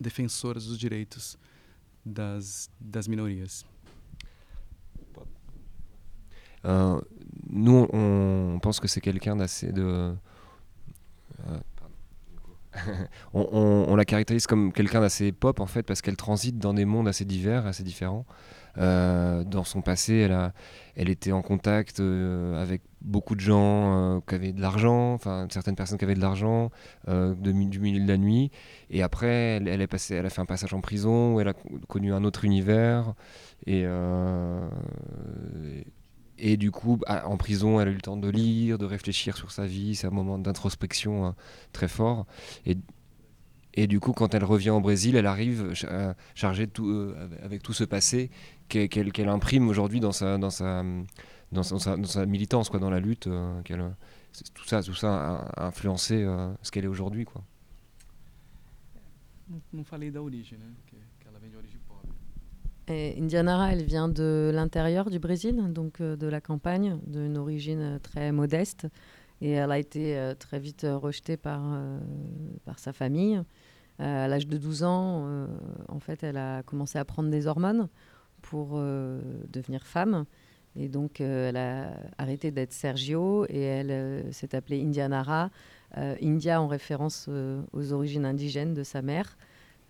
defensoras 0.00 0.66
dos 0.66 0.76
direitos 0.76 1.38
das, 2.04 2.68
minorias. 3.08 3.64
Euh, 6.64 7.00
nous, 7.50 7.86
on 7.92 8.58
pense 8.62 8.80
que 8.80 8.88
c'est 8.88 9.00
quelqu'un 9.00 9.36
d'assez. 9.36 9.70
Euh, 9.76 10.14
on, 13.34 13.48
on, 13.52 13.86
on, 13.88 13.96
la 13.96 14.04
caractérise 14.04 14.46
comme 14.46 14.72
quelqu'un 14.72 15.00
d'assez 15.00 15.30
pop 15.30 15.60
en 15.60 15.66
fait 15.66 15.82
parce 15.82 16.02
qu'elle 16.02 16.16
transite 16.16 16.58
dans 16.58 16.74
des 16.74 16.84
mondes 16.84 17.06
assez 17.08 17.24
divers, 17.24 17.66
assez 17.66 17.82
différents. 17.82 18.24
Euh, 18.78 19.44
dans 19.44 19.64
son 19.64 19.82
passé, 19.82 20.14
elle, 20.14 20.32
a, 20.32 20.52
elle 20.96 21.08
était 21.08 21.32
en 21.32 21.42
contact 21.42 22.00
euh, 22.00 22.60
avec 22.60 22.82
beaucoup 23.00 23.34
de 23.34 23.40
gens 23.40 24.16
euh, 24.16 24.20
qui 24.26 24.34
avaient 24.34 24.52
de 24.52 24.60
l'argent, 24.60 25.12
enfin 25.12 25.46
certaines 25.50 25.76
personnes 25.76 25.98
qui 25.98 26.04
avaient 26.04 26.14
de 26.14 26.20
l'argent 26.20 26.70
du 27.06 27.52
milieu 27.52 28.00
de 28.00 28.08
la 28.08 28.16
nuit. 28.16 28.50
Et 28.90 29.02
après, 29.02 29.60
elle, 29.64 29.80
est 29.80 29.86
passée, 29.86 30.14
elle 30.14 30.26
a 30.26 30.30
fait 30.30 30.40
un 30.40 30.46
passage 30.46 30.74
en 30.74 30.80
prison 30.80 31.34
où 31.34 31.40
elle 31.40 31.48
a 31.48 31.54
connu 31.88 32.12
un 32.12 32.24
autre 32.24 32.44
univers. 32.44 33.14
Et, 33.66 33.84
et 36.38 36.56
du 36.56 36.70
coup, 36.70 36.96
bah, 36.96 37.24
en 37.26 37.36
prison, 37.36 37.80
elle 37.80 37.88
a 37.88 37.90
eu 37.90 37.94
le 37.94 38.00
temps 38.00 38.16
de 38.16 38.28
lire, 38.28 38.78
de 38.78 38.84
réfléchir 38.86 39.36
sur 39.36 39.50
sa 39.52 39.66
vie. 39.66 39.94
C'est 39.94 40.06
un 40.06 40.10
moment 40.10 40.38
d'introspection 40.38 41.26
hein, 41.26 41.34
très 41.72 41.88
fort. 41.88 42.26
Et 43.74 43.86
du 43.86 44.00
coup, 44.00 44.12
quand 44.12 44.34
elle 44.34 44.44
revient 44.44 44.70
au 44.70 44.80
Brésil, 44.80 45.16
elle 45.16 45.26
arrive 45.26 45.72
chargée 46.34 46.66
de 46.66 46.70
tout, 46.70 47.12
avec 47.42 47.62
tout 47.62 47.72
ce 47.72 47.84
passé 47.84 48.30
qu'elle 48.68 49.12
qu 49.12 49.22
imprime 49.22 49.68
aujourd'hui 49.68 50.00
dans 50.00 50.12
sa, 50.12 50.38
dans, 50.38 50.50
sa, 50.50 50.84
dans, 51.52 51.62
sa, 51.62 51.96
dans 51.96 52.04
sa 52.04 52.26
militance, 52.26 52.68
quoi, 52.70 52.80
dans 52.80 52.90
la 52.90 53.00
lutte. 53.00 53.26
Euh, 53.26 53.60
tout, 54.54 54.64
ça, 54.64 54.82
tout 54.82 54.94
ça 54.94 55.48
a 55.56 55.66
influencé 55.66 56.22
euh, 56.22 56.52
ce 56.62 56.70
qu'elle 56.70 56.84
est 56.84 56.88
aujourd'hui. 56.88 57.24
Quoi. 57.24 57.42
Não 59.72 59.84
falei 59.84 60.10
da 60.10 60.22
origem, 60.22 60.58
né? 60.58 60.72
Que, 60.86 60.96
que 61.20 61.28
ela 61.28 61.38
vem 61.38 61.50
de 61.50 61.56
origem 61.56 61.78
pobre. 61.86 62.14
Et 62.88 63.14
Indianara, 63.18 63.72
elle 63.72 63.84
vient 63.84 64.08
de 64.08 64.50
l'intérieur 64.54 65.10
du 65.10 65.18
Brésil, 65.18 65.72
donc 65.72 66.00
euh, 66.00 66.16
de 66.16 66.26
la 66.26 66.40
campagne, 66.40 66.98
d'une 67.06 67.36
origine 67.36 67.98
très 68.02 68.32
modeste. 68.32 68.86
Et 69.44 69.50
elle 69.50 69.72
a 69.72 69.78
été 69.78 70.16
euh, 70.16 70.34
très 70.34 70.58
vite 70.58 70.86
rejetée 70.90 71.36
par, 71.36 71.60
euh, 71.62 71.98
par 72.64 72.78
sa 72.78 72.94
famille. 72.94 73.42
à 73.98 74.26
l'âge 74.26 74.46
de 74.46 74.56
12 74.56 74.84
ans, 74.84 75.46
en 75.88 76.00
fait, 76.00 76.22
elle 76.22 76.38
a 76.38 76.62
commencé 76.62 76.98
à 76.98 77.04
prendre 77.04 77.28
des 77.28 77.46
hormones 77.46 77.88
pour 78.40 78.70
euh, 78.72 79.20
devenir 79.52 79.86
femme. 79.86 80.24
Et 80.76 80.88
donc, 80.88 81.20
elle 81.20 81.58
a 81.58 81.90
arrêté 82.16 82.50
d'être 82.50 82.72
Sergio 82.72 83.44
et 83.50 83.60
elle 83.60 84.32
s'est 84.32 84.56
appelée 84.56 84.82
Indianara. 84.82 85.50
India 85.96 86.60
en 86.60 86.66
référence 86.66 87.28
aux 87.72 87.92
origines 87.92 88.24
indigènes 88.24 88.74
de 88.74 88.82
sa 88.82 89.02
mère. 89.02 89.36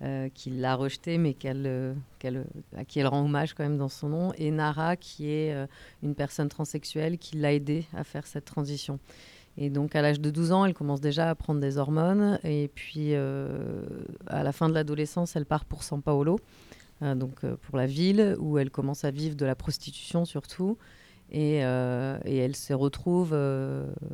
Euh, 0.02 0.28
qui 0.28 0.50
l'a 0.50 0.74
rejeté, 0.74 1.18
mais 1.18 1.34
qu'elle, 1.34 1.94
qu'elle, 2.18 2.44
à 2.76 2.84
qui 2.84 2.98
elle 2.98 3.06
rend 3.06 3.24
hommage 3.24 3.54
quand 3.54 3.62
même 3.62 3.78
dans 3.78 3.88
son 3.88 4.08
nom, 4.08 4.32
et 4.36 4.50
Nara, 4.50 4.96
qui 4.96 5.30
est 5.30 5.54
euh, 5.54 5.66
une 6.02 6.16
personne 6.16 6.48
transsexuelle 6.48 7.16
qui 7.16 7.36
l'a 7.36 7.54
aidée 7.54 7.86
à 7.94 8.02
faire 8.02 8.26
cette 8.26 8.44
transition. 8.44 8.98
Et 9.56 9.70
donc, 9.70 9.94
à 9.94 10.02
l'âge 10.02 10.20
de 10.20 10.30
12 10.30 10.52
ans, 10.52 10.64
elle 10.64 10.74
commence 10.74 11.00
déjà 11.00 11.30
à 11.30 11.34
prendre 11.34 11.60
des 11.60 11.78
hormones. 11.78 12.38
Et 12.42 12.70
puis, 12.74 13.14
euh, 13.14 13.82
à 14.26 14.42
la 14.42 14.52
fin 14.52 14.68
de 14.68 14.74
l'adolescence, 14.74 15.36
elle 15.36 15.46
part 15.46 15.64
pour 15.64 15.82
São 15.82 16.00
Paulo, 16.00 16.38
donc 17.00 17.44
pour 17.44 17.76
la 17.76 17.86
ville, 17.86 18.36
où 18.38 18.58
elle 18.58 18.70
commence 18.70 19.04
à 19.04 19.10
vivre 19.10 19.36
de 19.36 19.44
la 19.44 19.54
prostitution 19.54 20.24
surtout. 20.24 20.78
Et, 21.30 21.56
elle 21.56 22.56
se 22.56 22.72
retrouve 22.72 23.36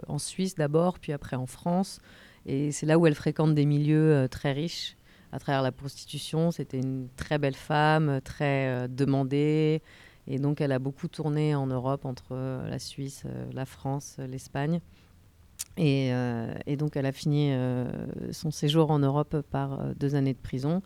en 0.09 0.19
Suisse 0.19 0.57
d'abord, 0.57 0.99
puis 0.99 1.13
après 1.13 1.37
en 1.37 1.47
France. 1.47 2.01
Et 2.47 2.73
c'est 2.73 2.87
là 2.87 2.99
où 2.99 3.07
elle 3.07 3.15
fréquente 3.15 3.55
des 3.55 3.67
milieux 3.67 4.27
très 4.31 4.53
riches 4.53 4.97
à 5.33 5.39
travers 5.39 5.63
la 5.63 5.73
prostitution. 5.73 6.51
C'était 6.51 6.79
une 6.79 7.09
très 7.17 7.39
belle 7.39 7.55
femme, 7.55 8.21
très 8.23 8.69
euh, 8.69 8.89
demandée. 8.89 9.83
Et 10.27 10.39
donc, 10.39 10.61
elle 10.61 10.73
a 10.73 10.79
beaucoup 10.79 11.09
tourné 11.09 11.55
en 11.55 11.67
Europe, 11.67 12.05
entre 12.05 12.33
euh, 12.33 12.69
la 12.69 12.79
Suisse, 12.79 13.25
euh, 13.27 13.47
la 13.53 13.65
France, 13.65 14.17
l'Espagne. 14.19 14.81
Et, 15.77 16.11
et, 16.67 16.77
donc, 16.77 16.97
elle 16.97 17.07
a 17.07 17.13
fini 17.13 17.53
son 18.33 18.51
séjour 18.51 18.91
en 18.91 18.99
Europe 18.99 19.41
par 19.51 19.95
deux 19.95 20.15
années 20.15 20.35
de 20.35 20.39
prison. 20.39 20.83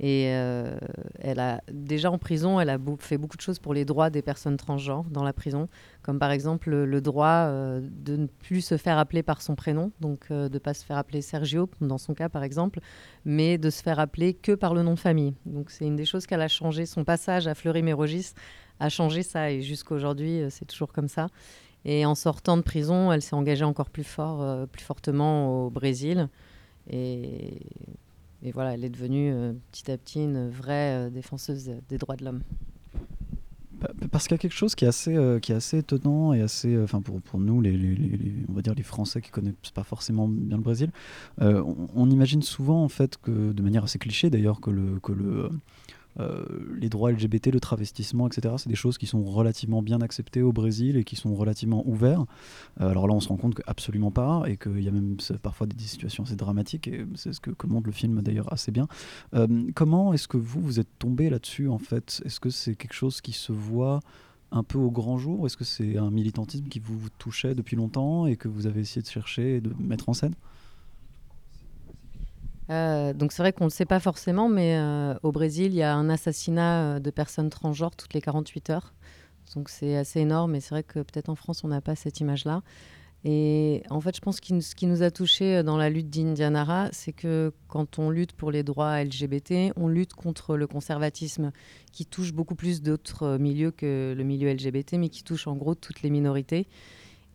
Et 0.00 0.30
euh, 0.34 0.76
elle 1.20 1.38
a 1.38 1.60
déjà 1.70 2.10
en 2.10 2.18
prison, 2.18 2.58
elle 2.58 2.70
a 2.70 2.78
fait 2.98 3.16
beaucoup 3.16 3.36
de 3.36 3.42
choses 3.42 3.60
pour 3.60 3.74
les 3.74 3.84
droits 3.84 4.10
des 4.10 4.22
personnes 4.22 4.56
transgenres 4.56 5.04
dans 5.04 5.22
la 5.22 5.32
prison, 5.32 5.68
comme 6.02 6.18
par 6.18 6.32
exemple 6.32 6.70
le, 6.70 7.00
droit 7.00 7.46
euh, 7.46 7.80
de 7.80 8.16
ne 8.16 8.26
plus 8.26 8.60
se 8.60 8.76
faire 8.76 8.98
appeler 8.98 9.22
par 9.22 9.40
son 9.40 9.54
prénom, 9.54 9.92
donc 10.00 10.26
euh, 10.30 10.48
de 10.48 10.54
ne 10.54 10.58
pas 10.58 10.74
se 10.74 10.84
faire 10.84 10.98
appeler 10.98 11.22
Sergio, 11.22 11.70
dans 11.80 11.98
son 11.98 12.14
cas 12.14 12.28
par 12.28 12.42
exemple, 12.42 12.80
mais 13.24 13.56
de 13.56 13.70
se 13.70 13.82
faire 13.82 14.00
appeler 14.00 14.34
que 14.34 14.52
par 14.52 14.74
le 14.74 14.82
nom 14.82 14.94
de 14.94 14.98
famille. 14.98 15.34
Donc 15.46 15.70
c'est 15.70 15.86
une 15.86 15.96
des 15.96 16.06
choses 16.06 16.26
qu'elle 16.26 16.42
a 16.42 16.48
changé. 16.48 16.86
Son 16.86 17.04
passage 17.04 17.46
à 17.46 17.54
Fleury-Mérogis 17.54 18.32
a 18.80 18.88
changé 18.88 19.22
ça, 19.22 19.52
et 19.52 19.62
jusqu'à 19.62 19.94
aujourd'hui, 19.94 20.42
c'est 20.50 20.64
toujours 20.64 20.92
comme 20.92 21.08
ça. 21.08 21.28
Et 21.84 22.06
en 22.06 22.14
sortant 22.14 22.56
de 22.56 22.62
prison, 22.62 23.12
elle 23.12 23.22
s'est 23.22 23.36
engagée 23.36 23.64
encore 23.64 23.90
plus 23.90 24.04
fort, 24.04 24.66
plus 24.68 24.82
fortement 24.82 25.66
au 25.66 25.70
Brésil. 25.70 26.28
Et 28.44 28.52
voilà, 28.52 28.74
elle 28.74 28.84
est 28.84 28.90
devenue 28.90 29.32
euh, 29.32 29.52
petit 29.72 29.90
à 29.90 29.96
petit 29.96 30.22
une 30.22 30.50
vraie 30.50 31.06
euh, 31.06 31.10
défenseuse 31.10 31.70
des 31.88 31.96
droits 31.96 32.16
de 32.16 32.26
l'homme. 32.26 32.42
Parce 34.12 34.24
qu'il 34.24 34.34
y 34.34 34.38
a 34.38 34.38
quelque 34.38 34.54
chose 34.54 34.74
qui 34.74 34.84
est 34.84 34.88
assez, 34.88 35.14
euh, 35.14 35.38
qui 35.38 35.52
est 35.52 35.54
assez 35.54 35.78
étonnant 35.78 36.32
et 36.32 36.40
assez, 36.40 36.78
enfin 36.78 37.00
pour, 37.00 37.20
pour 37.20 37.40
nous, 37.40 37.60
les, 37.60 37.72
les, 37.72 38.32
on 38.48 38.52
va 38.52 38.62
dire 38.62 38.74
les 38.74 38.82
Français 38.82 39.20
qui 39.20 39.30
connaissent 39.30 39.54
pas 39.74 39.82
forcément 39.82 40.28
bien 40.28 40.56
le 40.56 40.62
Brésil, 40.62 40.90
on, 41.40 41.88
on, 41.94 42.10
imagine 42.10 42.40
souvent 42.40 42.82
en 42.82 42.88
fait 42.88 43.18
que, 43.20 43.52
de 43.52 43.62
manière 43.62 43.84
assez 43.84 43.98
cliché 43.98 44.30
d'ailleurs, 44.30 44.60
que 44.60 44.70
le, 44.70 45.00
que 45.00 45.12
le 45.12 45.50
euh, 46.20 46.44
les 46.78 46.88
droits 46.88 47.10
LGBT, 47.10 47.48
le 47.48 47.60
travestissement, 47.60 48.26
etc. 48.26 48.54
C'est 48.58 48.68
des 48.68 48.74
choses 48.74 48.98
qui 48.98 49.06
sont 49.06 49.22
relativement 49.24 49.82
bien 49.82 50.00
acceptées 50.00 50.42
au 50.42 50.52
Brésil 50.52 50.96
et 50.96 51.04
qui 51.04 51.16
sont 51.16 51.34
relativement 51.34 51.82
ouverts. 51.86 52.24
Euh, 52.80 52.88
alors 52.88 53.08
là, 53.08 53.14
on 53.14 53.20
se 53.20 53.28
rend 53.28 53.36
compte 53.36 53.54
que 53.54 53.62
absolument 53.66 54.10
pas 54.10 54.42
et 54.46 54.56
qu'il 54.56 54.82
y 54.82 54.88
a 54.88 54.92
même 54.92 55.16
parfois 55.42 55.66
des 55.66 55.76
situations 55.84 56.24
assez 56.24 56.36
dramatiques 56.36 56.88
et 56.88 57.04
c'est 57.14 57.32
ce 57.32 57.40
que, 57.40 57.50
montre 57.66 57.86
le 57.86 57.92
film 57.92 58.22
d'ailleurs 58.22 58.52
assez 58.52 58.70
bien. 58.70 58.86
Euh, 59.34 59.46
comment 59.74 60.12
est-ce 60.12 60.28
que 60.28 60.36
vous 60.36 60.60
vous 60.60 60.80
êtes 60.80 60.98
tombé 60.98 61.30
là-dessus 61.30 61.68
en 61.68 61.78
fait? 61.78 62.22
Est-ce 62.24 62.40
que 62.40 62.50
c'est 62.50 62.76
quelque 62.76 62.94
chose 62.94 63.20
qui 63.20 63.32
se 63.32 63.52
voit 63.52 64.00
un 64.52 64.62
peu 64.62 64.78
au 64.78 64.90
grand 64.90 65.18
jour? 65.18 65.46
Est-ce 65.46 65.56
que 65.56 65.64
c'est 65.64 65.96
un 65.96 66.10
militantisme 66.10 66.68
qui 66.68 66.78
vous 66.78 67.08
touchait 67.18 67.54
depuis 67.54 67.76
longtemps 67.76 68.26
et 68.26 68.36
que 68.36 68.48
vous 68.48 68.66
avez 68.66 68.80
essayé 68.80 69.02
de 69.02 69.08
chercher 69.08 69.56
et 69.56 69.60
de 69.60 69.72
mettre 69.80 70.08
en 70.08 70.14
scène? 70.14 70.34
Euh, 72.70 73.12
donc 73.12 73.32
c'est 73.32 73.42
vrai 73.42 73.52
qu'on 73.52 73.64
ne 73.64 73.70
le 73.70 73.74
sait 73.74 73.84
pas 73.84 74.00
forcément, 74.00 74.48
mais 74.48 74.76
euh, 74.76 75.14
au 75.22 75.32
Brésil, 75.32 75.66
il 75.72 75.76
y 75.76 75.82
a 75.82 75.94
un 75.94 76.08
assassinat 76.08 76.96
euh, 76.96 76.98
de 76.98 77.10
personnes 77.10 77.50
transgenres 77.50 77.96
toutes 77.96 78.14
les 78.14 78.20
48 78.20 78.70
heures. 78.70 78.94
Donc 79.54 79.68
c'est 79.68 79.96
assez 79.96 80.20
énorme, 80.20 80.54
et 80.54 80.60
c'est 80.60 80.70
vrai 80.70 80.82
que 80.82 81.00
peut-être 81.00 81.28
en 81.28 81.34
France, 81.34 81.64
on 81.64 81.68
n'a 81.68 81.80
pas 81.80 81.94
cette 81.96 82.20
image-là. 82.20 82.62
Et 83.26 83.82
en 83.88 84.00
fait, 84.00 84.14
je 84.14 84.20
pense 84.20 84.40
que 84.40 84.60
ce 84.60 84.74
qui 84.74 84.86
nous 84.86 85.02
a 85.02 85.10
touché 85.10 85.62
dans 85.62 85.78
la 85.78 85.88
lutte 85.88 86.10
d'Indianara, 86.10 86.88
c'est 86.92 87.12
que 87.12 87.54
quand 87.68 87.98
on 87.98 88.10
lutte 88.10 88.32
pour 88.32 88.50
les 88.50 88.62
droits 88.62 89.02
LGBT, 89.02 89.72
on 89.76 89.88
lutte 89.88 90.12
contre 90.12 90.56
le 90.58 90.66
conservatisme 90.66 91.50
qui 91.90 92.04
touche 92.04 92.34
beaucoup 92.34 92.54
plus 92.54 92.82
d'autres 92.82 93.38
milieux 93.38 93.70
que 93.70 94.14
le 94.14 94.24
milieu 94.24 94.52
LGBT, 94.52 94.94
mais 94.94 95.08
qui 95.08 95.22
touche 95.22 95.46
en 95.46 95.56
gros 95.56 95.74
toutes 95.74 96.02
les 96.02 96.10
minorités. 96.10 96.68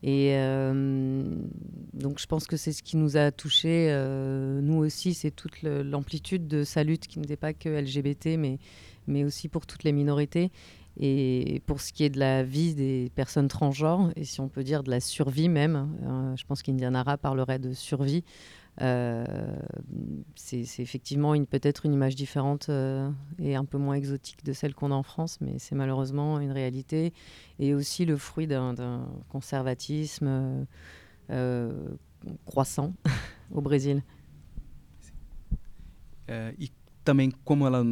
Et 0.01 0.32
euh, 0.34 1.24
donc 1.94 2.20
je 2.20 2.25
pense 2.25 2.48
que 2.48 2.56
c'est 2.56 2.72
ce 2.72 2.84
qui 2.84 2.96
nous 2.96 3.18
a 3.18 3.32
touchés, 3.32 3.88
euh, 3.89 4.62
nous 4.62 4.77
aussi, 4.77 5.13
c'est 5.13 5.32
toute 5.32 5.62
l'amplitude 5.62 6.48
de 6.48 6.63
sa 6.63 6.84
lutte 6.84 7.08
qui 7.08 7.20
n'était 7.20 7.36
pas 7.36 7.53
que 7.53 7.70
LGBT, 7.70 8.38
mais, 8.38 8.60
mais 9.08 9.24
aussi 9.24 9.50
pour 9.50 9.65
toutes 9.65 9.84
les 9.84 9.91
minorités. 9.91 10.51
Et 11.01 11.62
pour 11.65 11.79
ce 11.79 11.94
qui 11.94 12.03
est 12.03 12.10
de 12.10 12.20
la 12.20 12.44
vie 12.44 12.75
des 12.75 13.10
personnes 13.15 13.48
transgenres, 13.48 14.12
et 14.18 14.25
si 14.25 14.41
on 14.41 14.50
peut 14.50 14.63
dire 14.63 14.84
de 14.84 14.89
la 14.89 15.00
survie 15.00 15.48
même, 15.48 15.88
hein, 16.06 16.34
je 16.36 16.44
pense 16.44 16.62
qu'Indianara 16.62 17.18
parlerait 17.18 17.60
de 17.60 17.72
survie, 17.72 18.24
euh, 18.25 18.59
c'est 20.36 20.79
effectivement 20.79 21.33
peut-être 21.45 21.86
une 21.86 21.93
image 21.93 22.15
différente 22.15 22.69
euh, 22.69 23.12
et 23.38 23.55
un 23.55 23.65
peu 23.65 23.77
moins 23.77 23.95
exotique 23.95 24.43
de 24.45 24.53
celle 24.53 24.74
qu'on 24.74 24.91
a 24.91 24.95
en 24.95 25.03
France, 25.03 25.39
mais 25.41 25.59
c'est 25.59 25.75
malheureusement 25.75 26.39
une 26.39 26.51
réalité 26.51 27.13
et 27.59 27.74
aussi 27.74 28.05
le 28.05 28.15
fruit 28.15 28.48
d'un 28.48 29.05
conservatisme 29.27 30.65
euh, 31.29 31.89
croissant 32.45 32.93
au 33.51 33.62
Brésil. 33.62 34.01
Euh, 36.29 36.51
e 36.59 36.71
também 37.03 37.31
como 37.43 37.65
ela 37.65 37.83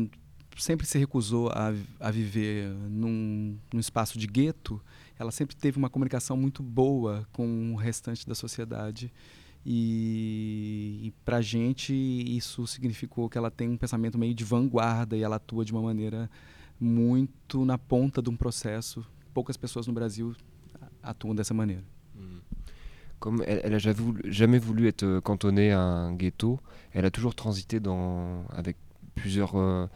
sempre 0.57 0.85
se 0.85 0.97
recusou 0.97 1.49
a, 1.49 1.73
a 1.99 2.11
viver 2.11 2.69
num, 2.89 3.57
num 3.73 3.79
espaço 3.79 4.17
de 4.17 4.27
gueto, 4.27 4.81
ela 5.17 5.31
sempre 5.31 5.55
teve 5.55 5.77
uma 5.77 5.89
comunicação 5.89 6.37
muito 6.37 6.61
boa 6.61 7.27
com 7.31 7.73
o 7.73 7.75
restante 7.75 8.27
da 8.27 8.35
sociedade. 8.35 9.11
E, 9.69 11.01
e 11.03 11.13
para 11.25 11.41
gente 11.41 11.93
isso 11.93 12.65
significou 12.65 13.27
que 13.27 13.37
ela 13.37 13.51
tem 13.51 13.67
um 13.67 13.75
pensamento 13.75 14.17
meio 14.17 14.33
de 14.33 14.45
vanguarda 14.45 15.17
e 15.17 15.23
ela 15.23 15.35
atua 15.35 15.65
de 15.65 15.73
uma 15.73 15.81
maneira 15.81 16.29
muito 16.79 17.65
na 17.65 17.77
ponta 17.77 18.21
de 18.21 18.29
um 18.29 18.37
processo. 18.37 19.05
Poucas 19.33 19.57
pessoas 19.57 19.85
no 19.85 19.91
Brasil 19.91 20.33
atuam 21.03 21.35
dessa 21.35 21.53
maneira. 21.53 21.83
Mmh. 22.15 22.37
Comme 23.19 23.43
elle, 23.45 23.59
elle 23.61 23.77
jamais 23.77 23.99
voulu, 23.99 24.31
jamais 24.31 24.59
voulu 24.59 24.87
être 24.87 25.03
euh, 25.03 25.19
cantonnée 25.19 25.73
à 25.73 25.81
un 25.81 26.13
ghetto, 26.13 26.61
elle 26.93 27.05
a 27.05 27.11
toujours 27.11 27.35
transité 27.35 27.81
dans, 27.81 28.45
avec 28.49 28.77
plusieurs 29.15 29.57
euh, 29.57 29.87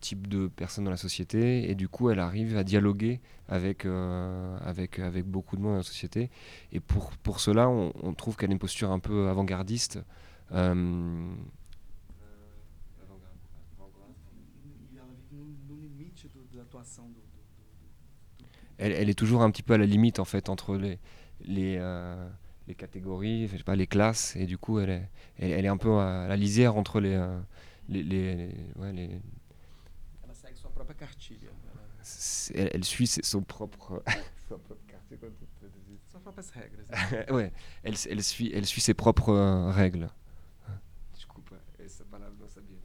type 0.00 0.26
de 0.26 0.48
personnes 0.48 0.84
dans 0.84 0.90
la 0.90 0.96
société. 0.96 1.70
Et 1.70 1.74
du 1.74 1.88
coup 1.88 2.10
elle 2.10 2.20
arrive 2.20 2.56
à 2.56 2.64
dialoguer 2.64 3.20
avec, 3.48 3.84
euh, 3.84 4.58
avec, 4.60 4.98
avec 4.98 5.26
beaucoup 5.26 5.56
de 5.56 5.62
monde 5.62 5.72
dans 5.72 5.78
la 5.78 5.82
société. 5.82 6.30
Et 6.72 6.80
pour, 6.80 7.10
pour 7.18 7.40
cela 7.40 7.68
on, 7.68 8.14
trouve 8.14 8.36
qu'elle 8.36 8.50
a 8.50 8.52
une 8.52 8.58
posture 8.58 8.90
un 8.90 8.98
peu 8.98 9.28
avant-gardiste. 9.28 9.98
Euh... 10.52 11.30
elle, 18.78 18.92
elle, 18.92 19.10
est 19.10 19.18
toujours 19.18 19.42
un 19.42 19.50
petit 19.50 19.62
peu 19.62 19.74
à 19.74 19.78
la 19.78 19.86
limite 19.86 20.18
en 20.18 20.24
fait 20.24 20.48
entre 20.48 20.76
les, 20.76 20.98
les, 21.44 21.76
euh, 21.78 22.28
les 22.66 22.74
catégories, 22.74 23.48
je 23.48 23.56
sais 23.56 23.64
pas, 23.64 23.76
les 23.76 23.86
classes. 23.86 24.36
Et 24.36 24.46
du 24.46 24.56
coup 24.56 24.78
elle 24.78 24.90
est, 24.90 25.08
elle, 25.38 25.64
est 25.64 25.68
un 25.68 25.76
peu 25.76 25.98
à 25.98 26.26
la 26.28 26.36
lisière 26.36 26.76
entre 26.76 27.00
les, 27.00 27.18
cartilha. 30.94 31.50
Elle, 32.54 32.70
elle 32.74 32.84
suit 32.84 33.06
son 33.06 33.42
propre. 33.42 34.02
son 34.48 34.58
propre 34.58 34.82
Suas 36.10 36.20
próprias 36.20 36.50
regras. 36.54 37.34
ouais, 37.34 37.52
elle, 37.82 37.94
elle, 38.10 38.22
suit, 38.22 38.50
elle 38.54 38.66
suit 38.66 38.80
ses 38.80 38.94
propres 38.94 39.30
euh, 39.30 39.70
règles. 39.70 40.10
Desculpa, 41.14 41.56
essa 41.78 42.04
palavra 42.04 42.34
não 42.38 42.48
sabia 42.48 42.76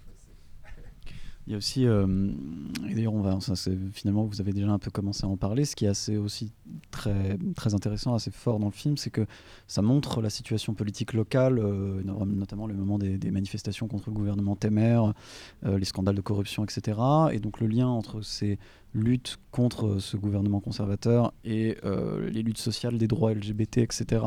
Il 1.45 1.51
y 1.51 1.55
a 1.55 1.57
aussi, 1.57 1.85
euh, 1.85 2.31
et 2.87 2.95
d'ailleurs, 2.95 3.13
on 3.13 3.21
va, 3.21 3.37
ça, 3.41 3.53
finalement, 3.91 4.23
vous 4.23 4.39
avez 4.39 4.53
déjà 4.53 4.69
un 4.69 4.79
peu 4.79 4.89
commencé 4.91 5.25
à 5.25 5.27
en 5.27 5.35
parler. 5.35 5.65
Ce 5.65 5.75
qui 5.75 5.83
est 5.83 5.89
assez 5.89 6.15
aussi 6.15 6.53
très, 7.55 7.73
intéressant, 7.73 8.15
assez 8.15 8.31
fort 8.31 8.59
dans 8.59 8.67
le 8.67 8.71
film, 8.71 8.97
c'est 8.97 9.09
que 9.09 9.25
ça 9.67 9.81
montre 9.81 10.21
la 10.21 10.29
situation 10.29 10.73
politique 10.73 11.13
locale, 11.13 11.59
euh, 11.59 12.01
notamment 12.25 12.67
le 12.67 12.73
moment 12.73 12.97
des, 12.97 13.31
manifestations 13.31 13.87
contre 13.87 14.09
le 14.09 14.13
gouvernement 14.13 14.55
Temer, 14.55 14.99
euh, 15.65 15.77
les 15.77 15.85
scandales 15.85 16.15
de 16.15 16.21
corruption, 16.21 16.63
etc. 16.63 16.97
Et 17.31 17.39
donc 17.39 17.59
le 17.59 17.67
lien 17.67 17.87
entre 17.87 18.21
ces 18.21 18.59
luttes 18.93 19.39
contre 19.51 19.97
ce 19.97 20.17
gouvernement 20.17 20.59
conservateur 20.59 21.33
et 21.43 21.77
euh, 21.83 22.29
les 22.29 22.43
luttes 22.43 22.59
sociales 22.59 22.97
des 22.97 23.07
droits 23.07 23.33
LGBT, 23.33 23.79
etc. 23.79 24.23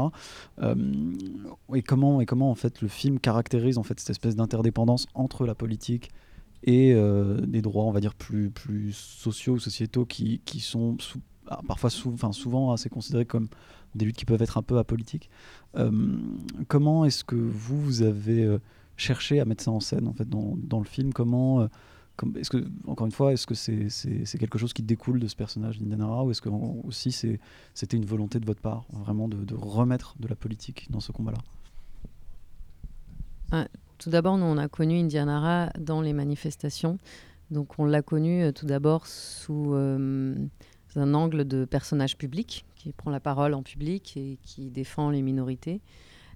Et 1.75 1.83
comment, 1.83 2.21
et 2.21 2.27
comment 2.27 2.51
en 2.51 2.55
fait 2.55 2.83
le 2.83 2.89
film 2.89 3.21
caractérise 3.21 3.79
en 3.79 3.85
fait 3.85 4.01
cette 4.01 4.11
espèce 4.11 4.35
d'interdépendance 4.35 5.07
entre 5.15 5.47
la 5.47 5.55
politique 5.55 6.11
et 6.65 6.95
des 7.47 7.63
droits, 7.63 7.85
on 7.85 7.93
va 7.93 8.01
dire, 8.01 8.15
plus, 8.15 8.51
plus 8.51 8.93
sociaux 8.93 9.55
ou 9.55 9.59
sociétaux 9.61 10.05
qui, 10.05 10.41
qui 10.45 10.59
sont 10.59 10.97
sous 10.99 11.21
ah, 11.49 11.61
parfois 11.67 11.91
souvent 11.91 12.73
assez 12.73 12.89
considérées 12.89 13.27
comme 13.27 13.49
des 13.95 14.05
luttes 14.05 14.17
qui 14.17 14.25
peuvent 14.25 14.43
être 14.43 14.59
un 14.59 14.63
peu 14.63 14.79
apolitiques. 14.79 15.31
comment 16.69 17.05
est-ce 17.05 17.25
que 17.25 17.37
vous, 17.37 17.81
vous 17.81 18.03
avez 18.03 18.59
cherché 18.97 19.41
à 19.41 19.45
mettre 19.45 19.65
ça 19.65 19.71
en 19.71 19.81
scène 19.81 20.09
en 20.09 20.13
fait 20.13 20.29
dans, 20.29 20.79
le 20.79 20.85
film? 20.85 21.13
Comment 21.13 21.69
que, 22.17 22.67
encore 22.87 23.07
une 23.07 23.13
fois, 23.13 23.33
est-ce 23.33 23.47
que 23.47 23.55
c'est 23.55 24.39
quelque 24.39 24.59
chose 24.59 24.73
qui 24.73 24.83
découle 24.83 25.21
de 25.21 25.29
ce 25.29 25.37
personnage 25.37 25.79
d'Indianara 25.79 26.25
ou 26.25 26.31
est-ce 26.31 26.43
que 26.43 26.49
aussi 26.49 27.13
c'était 27.75 27.97
une 27.97 28.05
volonté 28.05 28.41
de 28.41 28.47
votre 28.47 28.61
part, 28.61 28.85
vraiment 28.91 29.29
de, 29.29 29.55
remettre 29.55 30.15
de 30.19 30.29
la 30.29 30.35
politique 30.35 30.87
dans 30.91 31.01
ce 31.01 31.13
combat-là? 31.13 31.39
Ah, 33.53 33.69
Tout 33.99 34.11
d'abord, 34.11 34.39
nous, 34.39 34.47
on 34.47 34.59
a 34.59 34.69
connu 34.69 34.99
Indianara 34.99 35.71
dans 35.79 36.01
les 36.01 36.13
manifestations. 36.13 36.99
Donc, 37.51 37.79
on 37.79 37.85
l'a 37.85 38.03
connu 38.03 38.43
euh, 38.43 38.53
tout 38.53 38.67
d'abord 38.67 39.07
sous 39.07 39.73
un 40.97 41.15
angle 41.15 41.47
de 41.47 41.65
personnage 41.65 42.17
public 42.17 42.65
qui 42.75 42.93
prend 42.93 43.11
la 43.11 43.21
parole 43.21 43.55
en 43.55 43.63
public 43.63 44.17
et 44.17 44.39
qui 44.43 44.71
défend 44.71 45.11
les 45.11 45.23
minorités. 45.23 45.81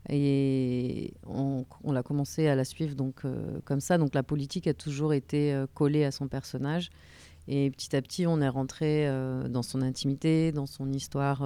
Et 0.09 1.12
on, 1.26 1.64
l'a 1.85 2.02
commencé 2.02 2.49
à 2.49 2.55
la 2.55 2.64
suivre 2.64 2.95
donc, 2.95 3.25
euh, 3.25 3.61
comme 3.64 3.81
ça. 3.81 3.99
Donc 3.99 4.14
la 4.14 4.23
politique 4.23 4.67
a 4.67 4.75
toujours 4.75 5.12
été 5.12 5.52
euh, 5.52 5.67
collée 5.75 6.05
à 6.05 6.11
son 6.11 6.29
personnage. 6.29 6.90
Et 7.49 7.71
petit 7.71 7.95
à 7.97 8.02
petit, 8.02 8.26
on 8.26 8.40
est 8.40 8.49
rentré 8.49 9.09
euh, 9.09 9.49
dans 9.49 9.62
son 9.62 9.83
intimité, 9.83 10.52
dans 10.52 10.67
son 10.67 10.93
histoire, 10.93 11.40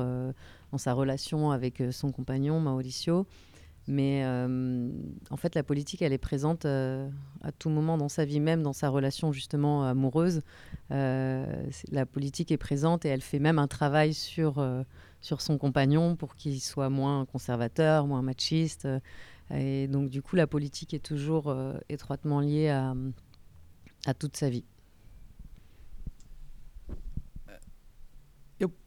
dans 0.72 0.78
sa 0.78 0.92
relation 0.92 1.50
avec 1.50 1.82
son 1.90 2.12
compagnon 2.12 2.60
Mauricio. 2.60 3.26
Mais 3.86 4.24
en 5.30 5.36
fait, 5.36 5.54
la 5.54 5.62
politique, 5.62 6.00
elle 6.00 6.12
est 6.12 6.18
présente 6.18 6.64
à 6.64 7.52
tout 7.58 7.68
moment 7.68 7.98
dans 7.98 8.08
sa 8.08 8.24
vie, 8.24 8.40
même 8.40 8.62
dans 8.62 8.72
sa 8.72 8.88
relation 8.88 9.32
justement 9.32 9.84
amoureuse. 9.84 10.40
la 10.90 12.06
politique 12.10 12.50
est 12.50 12.56
présente 12.56 13.04
et 13.04 13.08
elle 13.08 13.20
fait 13.20 13.38
même 13.38 13.58
un 13.58 13.68
travail 13.68 14.14
sur 14.14 14.64
sur 15.24 15.40
son 15.40 15.56
compagnon 15.56 16.16
pour 16.16 16.36
qu'il 16.36 16.60
soit 16.60 16.90
moins 16.90 17.24
conservateur, 17.24 18.06
moins 18.06 18.20
machiste. 18.20 18.86
Et 19.50 19.88
donc, 19.88 20.10
du 20.10 20.20
coup, 20.20 20.36
la 20.36 20.46
politique 20.46 20.92
est 20.92 21.04
toujours 21.04 21.48
euh, 21.48 21.74
étroitement 21.88 22.40
liée 22.40 22.68
à, 22.68 22.94
à 24.06 24.14
toute 24.14 24.36
sa 24.36 24.50
vie. 24.50 24.64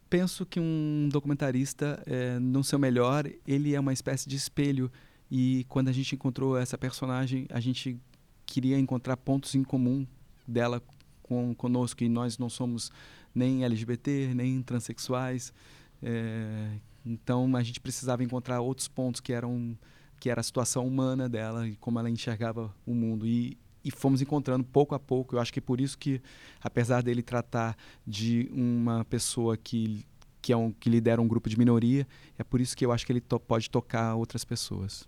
Penso 0.10 0.46
que 0.46 0.60
um 0.60 1.10
documentarista, 1.12 2.02
é, 2.06 2.40
no 2.40 2.64
seu 2.64 2.80
melhor, 2.80 3.30
ele 3.46 3.76
é 3.76 3.80
uma 3.80 3.94
espécie 3.94 4.28
de 4.28 4.36
espelho. 4.36 4.92
E 5.30 5.66
quando 5.68 5.90
a 5.90 5.92
gente 5.92 6.16
encontrou 6.16 6.58
essa 6.58 6.78
personagem, 6.78 7.46
a 7.50 7.60
gente 7.60 8.00
queria 8.46 8.80
encontrar 8.80 9.18
pontos 9.18 9.56
em 9.56 9.64
comum 9.64 10.06
dela 10.48 10.82
com 11.22 11.54
conosco. 11.54 12.04
E 12.04 12.10
nós 12.10 12.38
não 12.38 12.50
somos 12.50 12.92
nem 13.34 13.64
LGBT, 13.64 14.34
nem 14.34 14.62
transexuais. 14.62 15.54
É, 16.02 16.72
então 17.06 17.56
a 17.56 17.64
gente 17.64 17.80
precisava 17.80 18.24
encontrar 18.24 18.62
outros 18.62 18.88
pontos 18.88 19.22
que 19.22 19.34
eram 19.34 19.78
que 20.20 20.32
era 20.32 20.42
a 20.42 20.44
situação 20.44 20.88
humana 20.88 21.30
dela 21.30 21.68
e 21.68 21.76
como 21.76 22.00
ela 22.00 22.10
enxergava 22.10 22.74
o 22.88 22.94
mundo 22.96 23.28
e, 23.28 23.56
e 23.88 23.92
fomos 23.92 24.22
encontrando 24.22 24.66
pouco 24.66 24.94
a 24.94 25.00
pouco. 25.00 25.36
Eu 25.36 25.40
acho 25.40 25.54
que 25.54 25.60
é 25.60 25.62
por 25.62 25.80
isso 25.80 25.98
que, 25.98 26.22
apesar 26.62 27.02
dele 27.02 27.24
tratar 27.24 27.78
de 28.06 28.50
uma 28.52 29.06
pessoa 29.06 29.56
que 29.56 30.06
que, 30.40 30.54
é 30.54 30.58
um, 30.58 30.72
que 30.72 30.90
lidera 30.90 31.22
um 31.22 31.28
grupo 31.28 31.50
de 31.50 31.58
minoria, 31.58 32.08
é 32.38 32.44
por 32.44 32.62
isso 32.62 32.78
que 32.78 32.86
eu 32.86 32.94
acho 32.94 33.06
que 33.06 33.12
ele 33.12 33.20
to 33.20 33.38
pode 33.38 33.70
tocar 33.70 34.16
outras 34.16 34.46
pessoas. 34.46 35.06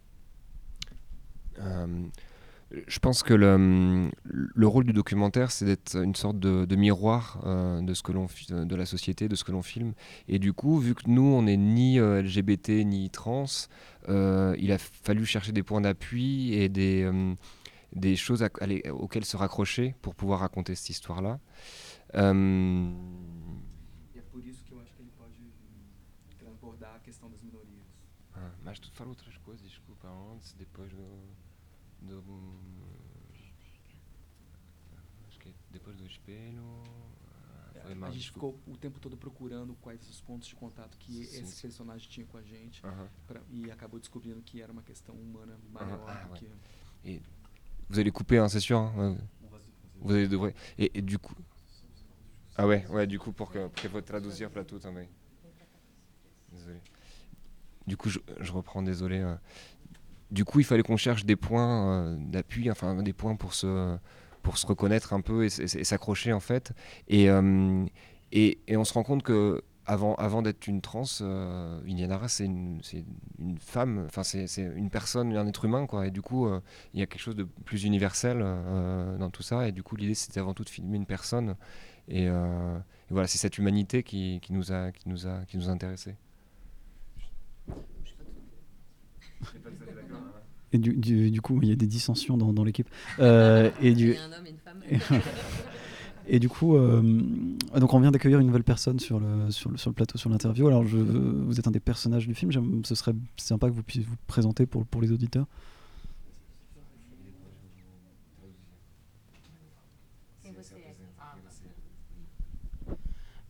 Um, 1.57 2.09
Je 2.87 2.99
pense 2.99 3.23
que 3.23 3.33
le, 3.33 4.11
le 4.23 4.67
rôle 4.67 4.85
du 4.85 4.93
documentaire, 4.93 5.49
c'est 5.49 5.65
d'être 5.65 5.95
une 5.95 6.13
sorte 6.13 6.39
de, 6.39 6.75
miroir 6.75 7.39
euh, 7.45 7.81
de, 7.81 7.95
ce 7.95 8.03
que 8.03 8.11
l'on, 8.11 8.27
de 8.49 8.75
la 8.75 8.85
société, 8.85 9.27
de 9.27 9.35
ce 9.35 9.43
que 9.43 9.51
l'on 9.51 9.63
filme. 9.63 9.93
Et 10.27 10.37
du 10.37 10.53
coup, 10.53 10.77
vu 10.77 10.93
que 10.93 11.09
nous, 11.09 11.23
on 11.23 11.43
n'est 11.43 11.57
ni 11.57 11.99
euh, 11.99 12.21
LGBT 12.21 12.85
ni 12.85 13.09
trans, 13.09 13.45
euh, 14.07 14.55
il 14.59 14.71
a 14.71 14.77
fallu 14.77 15.25
chercher 15.25 15.51
des 15.51 15.63
points 15.63 15.81
d'appui 15.81 16.53
et 16.53 16.69
des, 16.69 17.09
des 17.93 18.15
choses 18.15 18.43
auxquelles 18.91 19.25
se 19.25 19.37
raccrocher 19.37 19.95
pour 20.01 20.15
pouvoir 20.15 20.39
raconter 20.41 20.75
cette 20.75 20.89
histoire-là. 20.89 21.39
do 32.01 32.49
acho 35.27 35.39
que 35.39 35.53
depois 35.71 35.95
do 35.95 36.05
espelho 36.05 36.63
foi 37.81 38.07
a 38.07 38.11
gente 38.11 38.27
ficou 38.27 38.59
o 38.67 38.75
tempo 38.77 38.99
todo 38.99 39.17
procurando 39.17 39.75
quais 39.75 40.07
os 40.09 40.21
pontos 40.21 40.47
de 40.47 40.55
contato 40.55 40.97
que 40.97 41.25
sim, 41.25 41.41
esse 41.41 41.53
sim. 41.53 41.61
personagem 41.61 42.09
tinha 42.09 42.25
com 42.25 42.37
a 42.37 42.41
gente 42.43 42.85
uh 42.85 42.89
-huh. 42.89 43.09
pra, 43.25 43.41
e 43.49 43.71
acabou 43.71 43.99
descobrindo 43.99 44.41
que 44.41 44.61
era 44.61 44.71
uma 44.71 44.83
questão 44.83 45.15
humana 45.15 45.57
maior 45.71 45.99
uh 45.99 46.05
-huh. 46.05 46.31
ah, 46.31 46.37
que 46.37 46.51
et 47.03 47.23
vous 47.89 47.99
allez 47.99 48.11
couper 48.11 48.37
hein, 48.37 48.47
c'est 48.49 48.59
sûr 48.59 48.79
hein 48.79 49.17
vous 50.01 50.13
allez 50.13 50.27
devoir 50.27 50.51
et, 50.77 50.97
et, 50.97 51.01
du 51.01 51.17
coup 51.17 51.35
ah 52.55 52.67
ouais 52.67 52.85
ouais 52.89 53.07
du 53.07 53.19
coup 53.19 53.31
pour 53.31 53.51
que 53.51 53.67
pour 53.67 54.03
traduire 54.03 54.49
plateau 54.49 54.77
désolé. 56.51 56.79
Du 57.87 57.97
coup 57.97 58.09
je, 58.09 58.51
reprends 58.51 58.81
désolé 58.81 59.19
euh, 59.19 59.35
du 60.31 60.45
coup, 60.45 60.59
il 60.59 60.63
fallait 60.63 60.83
qu'on 60.83 60.97
cherche 60.97 61.25
des 61.25 61.35
points 61.35 61.91
euh, 61.91 62.15
d'appui, 62.19 62.69
enfin 62.69 63.01
des 63.01 63.13
points 63.13 63.35
pour 63.35 63.53
se, 63.53 63.97
pour 64.43 64.57
se 64.57 64.67
reconnaître 64.67 65.13
un 65.13 65.21
peu 65.21 65.45
et, 65.45 65.49
s'accrocher 65.49 66.33
en 66.33 66.39
fait. 66.39 66.71
Euh, 67.11 67.85
et, 68.31 68.59
et, 68.67 68.77
on 68.77 68.83
se 68.83 68.93
rend 68.93 69.03
compte 69.03 69.23
que 69.23 69.63
avant, 69.85 70.15
avant 70.15 70.41
d'être 70.41 70.67
une 70.67 70.81
trans, 70.81 71.03
euh, 71.21 71.81
Indianara, 71.87 72.27
c'est 72.27 72.45
une, 72.45 72.79
une, 73.39 73.57
femme, 73.57 74.03
enfin 74.05 74.23
c'est 74.23 74.61
une 74.75 74.89
personne, 74.89 75.35
un 75.35 75.47
être 75.47 75.65
humain, 75.65 75.87
quoi. 75.87 76.07
Et 76.07 76.11
du 76.11 76.21
coup, 76.21 76.47
euh, 76.47 76.61
il 76.93 76.99
y 76.99 77.03
a 77.03 77.07
quelque 77.07 77.21
chose 77.21 77.35
de 77.35 77.47
plus 77.65 77.83
universel 77.83 78.39
dans 78.39 79.29
tout 79.29 79.43
ça. 79.43 79.67
Et 79.67 79.71
du 79.71 79.83
coup, 79.83 79.95
l'idée, 79.95 80.13
c'était 80.13 80.39
avant 80.39 80.53
tout 80.53 80.63
de 80.63 80.69
filmer 80.69 80.97
une 80.97 81.05
personne. 81.05 81.55
Et, 82.07 82.23
et 82.23 82.29
voilà, 83.09 83.27
c'est 83.27 83.37
cette 83.37 83.57
humanité 83.57 84.03
qui, 84.03 84.39
qui, 84.41 84.53
nous 84.53 84.71
a, 84.71 84.91
qui, 84.91 85.09
nous 85.09 85.27
a, 85.27 85.45
qui 85.45 85.57
nous 85.57 85.69
a 85.69 85.71
intéressés. 85.71 86.15
Et 90.71 90.77
du, 90.77 90.93
du, 90.93 91.31
du, 91.31 91.41
coup, 91.41 91.59
il 91.63 91.69
y 91.69 91.71
a 91.71 91.75
des 91.75 91.87
dissensions 91.87 92.37
dans, 92.37 92.53
dans 92.53 92.63
l'équipe. 92.63 92.89
Euh, 93.19 93.71
et 93.81 93.93
du... 93.93 94.11
Il 94.11 94.13
y 94.13 94.17
a 94.17 94.23
un 94.23 94.33
homme 94.33 94.45
et 94.45 94.49
une 94.51 94.99
femme. 94.99 95.21
Et, 96.31 96.39
du 96.39 96.47
coup, 96.47 96.75
euh, 96.75 97.01
donc 97.75 97.91
on 97.91 97.99
vient 97.99 98.11
d'accueillir 98.11 98.39
une 98.39 98.45
nouvelle 98.45 98.63
personne 98.63 98.99
sur 98.99 99.19
le, 99.19 99.49
sur 99.49 99.71
le, 99.71 99.77
sur 99.77 99.89
le 99.89 99.95
plateau, 99.95 100.19
sur 100.19 100.29
l'interview. 100.29 100.67
Alors, 100.67 100.85
je, 100.85 100.97
vous 100.97 101.59
êtes 101.59 101.67
un 101.67 101.71
des 101.71 101.79
personnages 101.79 102.27
du 102.27 102.35
film. 102.35 102.83
Ce 102.85 102.93
serait 102.93 103.15
sympa 103.35 103.67
que 103.67 103.73
vous 103.73 103.81
puissiez 103.81 104.05
vous 104.07 104.15
présenter 104.27 104.67
pour, 104.67 104.85
pour 104.85 105.01
les 105.01 105.11
auditeurs. 105.11 105.47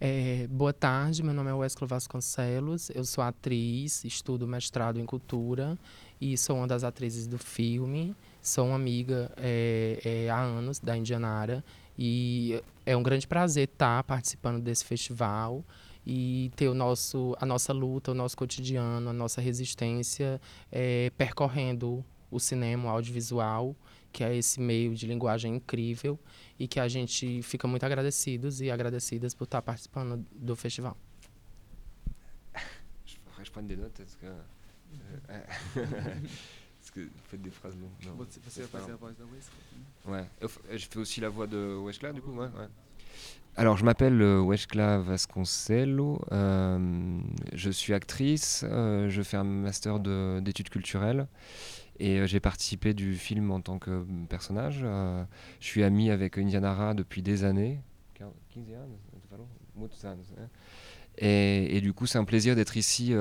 É, 0.02 0.48
boa 0.48 0.72
tarde, 0.72 1.22
meu 1.22 1.34
nome 1.34 1.50
é 1.50 1.54
Wesley 1.54 1.86
Vasconcelos, 1.86 2.90
eu 2.96 3.04
sou 3.04 3.22
atriz, 3.22 4.06
estudo 4.06 4.48
mestrado 4.48 4.98
em 4.98 5.06
cultura 5.06 5.78
e 6.22 6.38
sou 6.38 6.56
uma 6.56 6.68
das 6.68 6.86
atrizes 6.86 7.28
do 7.28 7.38
filme. 7.38 8.16
Sou 8.42 8.68
uma 8.68 8.78
amiga 8.78 9.30
é, 9.36 10.00
é, 10.06 10.30
há 10.30 10.40
anos 10.40 10.80
da 10.80 10.96
Indianara 10.96 11.62
e 12.02 12.64
é 12.86 12.96
um 12.96 13.04
grande 13.04 13.28
prazer 13.28 13.68
estar 13.68 14.02
participando 14.06 14.64
desse 14.64 14.86
festival 14.86 15.66
e 16.08 16.50
ter 16.56 16.70
o 16.70 16.74
nosso, 16.74 17.36
a 17.42 17.46
nossa 17.46 17.74
luta, 17.74 18.12
o 18.12 18.14
nosso 18.14 18.38
cotidiano, 18.38 19.10
a 19.10 19.14
nossa 19.14 19.42
resistência 19.42 20.40
é, 20.72 21.10
percorrendo 21.18 22.02
o 22.32 22.40
cinema, 22.40 22.86
o 22.86 22.90
audiovisual, 22.90 23.76
que 24.14 24.24
é 24.24 24.34
esse 24.34 24.62
meio 24.62 24.96
de 24.96 25.06
linguagem 25.08 25.58
incrível 25.58 26.18
e 26.58 26.70
que 26.70 26.80
a 26.80 26.88
gente 26.88 27.42
fica 27.42 27.68
muito 27.68 27.86
agradecidos 27.86 28.62
e 28.62 28.72
agradecidas 28.72 29.34
por 29.34 29.44
estar 29.44 29.62
participando 29.62 30.26
do 30.32 30.56
festival. 30.56 30.98
Responde 36.90 37.06
notas, 37.06 37.16
É. 37.16 37.30
Faites 37.30 37.42
des 37.42 37.52
phrases 37.52 37.80
longues. 37.80 38.06
Non. 38.06 38.16
Você, 38.16 38.40
você 38.40 38.62
vai 38.62 38.82
fazer 38.82 38.92
a 38.92 38.96
voz 38.96 39.16
da 39.18 39.26
Wesley 39.26 39.60
Ouais. 40.06 40.26
Je 40.78 40.88
fais 40.88 41.00
aussi 41.00 41.22
la 41.22 41.30
voix 41.30 41.48
de 41.48 41.78
Weshkla, 41.84 42.14
du 42.14 42.22
coup, 42.22 42.32
ouais. 42.32 42.48
ouais. 42.48 42.68
Alors, 43.56 43.78
je 43.78 43.84
m'appelle 43.84 44.22
euh, 44.22 44.40
Weshkla 44.42 45.00
Vasconcello. 45.00 46.22
Euh, 46.32 47.20
je 47.54 47.70
suis 47.70 47.94
actrice. 47.94 48.64
Euh, 48.68 49.10
je 49.10 49.22
fais 49.22 49.38
un 49.38 49.44
master 49.44 50.00
d'études 50.00 50.70
culturelles. 50.70 51.28
Et 52.00 52.20
euh, 52.20 52.28
j'ai 52.28 52.40
participé 52.40 52.94
du 52.94 53.16
film 53.16 53.52
en 53.52 53.60
tant 53.60 53.78
que 53.78 54.06
personnage. 54.30 54.80
Euh, 54.84 55.24
je 55.60 55.66
suis 55.66 55.84
ami 55.84 56.10
avec 56.10 56.38
Indianara 56.38 56.94
depuis 56.94 57.22
des 57.22 57.44
années. 57.44 57.82
15 58.16 58.28
ans 58.28 58.34
et, 61.22 61.76
et, 61.76 61.82
du 61.82 61.92
coup, 61.92 62.06
c'est 62.06 62.18
un 62.18 62.24
plaisir 62.24 62.56
d'être 62.56 62.78
ici 62.78 63.14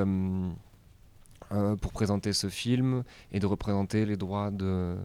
euh, 1.53 1.73
euh, 1.73 1.77
pour 1.77 1.93
présenter 1.93 2.33
ce 2.33 2.49
film 2.49 3.05
et 3.33 3.41
de 3.41 3.47
représenter 3.47 4.07
les 4.07 4.17
droits 4.17 4.51
de 4.51 4.97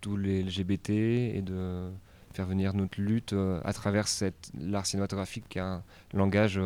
tous 0.00 0.16
les 0.16 0.42
LGBT 0.42 0.90
et 0.90 1.42
de 1.42 1.90
faire 2.32 2.46
venir 2.46 2.74
notre 2.74 3.00
lutte 3.00 3.32
euh, 3.32 3.60
à 3.64 3.72
travers 3.72 4.08
cette 4.08 4.50
l'art 4.58 4.86
cinématographique 4.86 5.44
qui 5.48 5.58
est 5.58 5.62
un 5.62 5.82
langage 6.12 6.60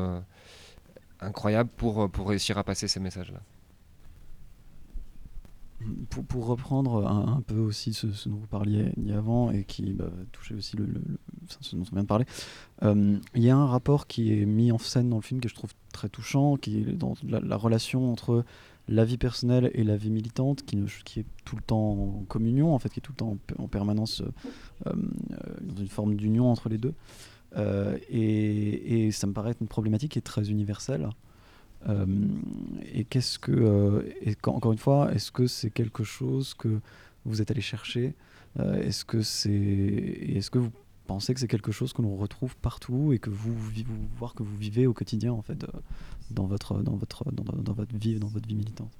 incroyable 1.20 1.70
pour, 1.76 2.10
pour 2.10 2.28
réussir 2.28 2.58
à 2.58 2.64
passer 2.64 2.88
ces 2.88 3.00
messages-là. 3.00 3.40
Pour, 6.08 6.24
pour, 6.24 6.46
reprendre 6.46 7.06
un, 7.06 7.42
peu 7.42 7.58
aussi 7.58 7.92
ce, 7.92 8.06
dont 8.06 8.36
vous 8.36 8.46
parliez 8.46 8.92
avant 9.14 9.50
et 9.50 9.64
qui 9.64 9.92
bah, 9.92 10.10
touchait 10.32 10.54
aussi 10.54 10.76
le, 10.76 10.86
ce 11.60 11.76
dont 11.76 11.82
on 11.90 11.94
vient 11.94 12.02
de 12.02 12.08
parler, 12.08 12.24
euh, 12.82 13.18
il 13.34 13.42
y 13.42 13.50
a 13.50 13.56
un 13.56 13.66
rapport 13.66 14.06
qui 14.06 14.32
est 14.32 14.46
mis 14.46 14.72
en 14.72 14.78
scène 14.78 15.10
dans 15.10 15.16
le 15.16 15.22
film 15.22 15.40
que 15.40 15.48
je 15.48 15.54
trouve 15.54 15.72
très 15.94 16.09
touchant, 16.09 16.57
qui 16.57 16.78
est 16.78 16.92
dans 16.92 17.14
la, 17.26 17.57
relation 17.57 18.12
entre 18.12 18.44
la 18.88 19.04
vie 19.04 19.16
personnelle 19.16 19.70
et 19.72 19.83
la 19.83 19.96
vie 19.96 20.11
militante, 20.11 20.64
qui, 20.64 20.78
qui, 21.04 21.20
est 21.20 21.26
tout 21.44 21.57
le 21.57 21.62
temps 21.62 21.92
en 21.92 22.24
communion, 22.28 22.74
en 22.74 22.78
fait, 22.78 22.90
qui 22.90 23.00
est 23.00 23.02
tout 23.02 23.12
le 23.12 23.16
temps 23.16 23.37
en, 23.59 23.68
permanence 23.68 24.20
euh, 24.20 24.26
euh, 24.87 24.92
dans 25.62 25.80
une 25.80 25.88
forme 25.88 26.16
d'union 26.16 26.50
entre 26.50 26.68
les 26.68 26.78
deux. 26.78 26.94
Et, 28.11 29.07
et, 29.07 29.12
ça 29.12 29.26
me 29.28 29.33
paraît 29.33 29.52
être 29.52 29.61
une 29.61 29.68
problématique 29.68 30.12
qui 30.12 30.18
est 30.18 30.22
très 30.22 30.50
universelle. 30.50 31.09
Euh, 31.88 32.07
et 32.92 33.04
qu'est-ce 33.04 33.38
que, 33.38 33.52
euh, 33.52 34.02
et 34.22 34.37
encore 34.46 34.72
une 34.72 34.78
fois, 34.78 35.12
est-ce 35.12 35.30
que 35.30 35.46
c'est 35.46 35.70
quelque 35.70 36.04
chose 36.04 36.54
que 36.54 36.80
vous 37.24 37.42
êtes 37.42 37.50
allé 37.50 37.61
chercher? 37.61 38.14
Euh, 38.59 38.83
Est-ce 38.83 39.04
que 39.04 39.22
c'est, 39.22 39.50
est-ce 39.50 40.50
que 40.50 40.59
vous 40.59 40.70
pensez 41.06 41.34
que 41.34 41.40
c'est 41.40 41.48
quelque 41.48 41.72
chose 41.72 41.92
que 41.92 42.02
l'on 42.02 42.16
retrouve 42.16 42.56
partout 42.56 43.12
et 43.12 43.18
que 43.18 43.30
vous, 43.30 43.54
voir 44.16 44.34
que 44.34 44.42
vous 44.42 44.56
vivez 44.56 44.86
au 44.86 44.92
quotidien 44.92 45.32
en 45.32 45.42
fait 45.42 45.66
dans 46.30 46.46
votre, 46.46 46.82
dans 46.82 46.96
votre, 46.96 47.30
dans 47.30 47.72
votre 47.72 47.96
vie, 47.96 48.18
dans 48.18 48.28
votre 48.28 48.48
vie 48.48 48.56
militante 48.56 48.90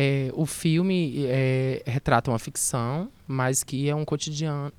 É, 0.00 0.30
o 0.32 0.46
filme 0.46 1.26
é, 1.26 1.82
retrata 1.84 2.30
uma 2.30 2.38
ficção, 2.38 3.10
mas 3.26 3.64
que 3.64 3.88
é 3.88 3.94
um 3.96 4.04
cotidiano. 4.04 4.72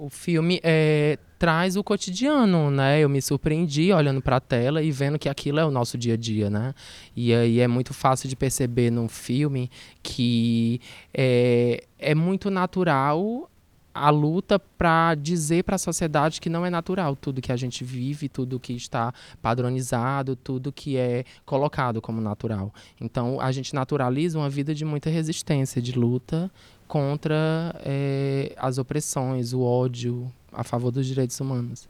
O 0.00 0.08
filme 0.08 0.60
é, 0.62 1.18
traz 1.40 1.74
o 1.74 1.82
cotidiano, 1.82 2.70
né? 2.70 3.00
Eu 3.00 3.08
me 3.08 3.20
surpreendi 3.20 3.92
olhando 3.92 4.22
para 4.22 4.36
a 4.36 4.40
tela 4.40 4.80
e 4.80 4.92
vendo 4.92 5.18
que 5.18 5.28
aquilo 5.28 5.58
é 5.58 5.64
o 5.64 5.72
nosso 5.72 5.98
dia 5.98 6.14
a 6.14 6.16
dia, 6.16 6.48
né? 6.48 6.72
E 7.16 7.34
aí 7.34 7.58
é 7.58 7.66
muito 7.66 7.92
fácil 7.92 8.28
de 8.28 8.36
perceber 8.36 8.92
num 8.92 9.08
filme 9.08 9.68
que 10.00 10.80
é, 11.12 11.82
é 11.98 12.14
muito 12.14 12.48
natural 12.48 13.50
a 13.92 14.10
luta 14.10 14.60
para 14.60 15.16
dizer 15.16 15.64
para 15.64 15.74
a 15.74 15.78
sociedade 15.78 16.40
que 16.40 16.48
não 16.48 16.64
é 16.64 16.70
natural 16.70 17.16
tudo 17.16 17.42
que 17.42 17.50
a 17.50 17.56
gente 17.56 17.82
vive, 17.82 18.28
tudo 18.28 18.60
que 18.60 18.72
está 18.72 19.12
padronizado, 19.42 20.36
tudo 20.36 20.72
que 20.72 20.96
é 20.96 21.24
colocado 21.44 22.00
como 22.00 22.20
natural. 22.20 22.72
Então 23.00 23.40
a 23.40 23.50
gente 23.50 23.74
naturaliza 23.74 24.38
uma 24.38 24.48
vida 24.48 24.72
de 24.72 24.84
muita 24.84 25.10
resistência, 25.10 25.82
de 25.82 25.98
luta 25.98 26.48
contra 26.88 27.74
é, 27.84 28.54
as 28.56 28.78
opressões, 28.78 29.52
o 29.52 29.60
ódio 29.60 30.32
favor 30.64 30.90
dos 30.90 31.06
direitos 31.06 31.38
humanos. 31.38 31.88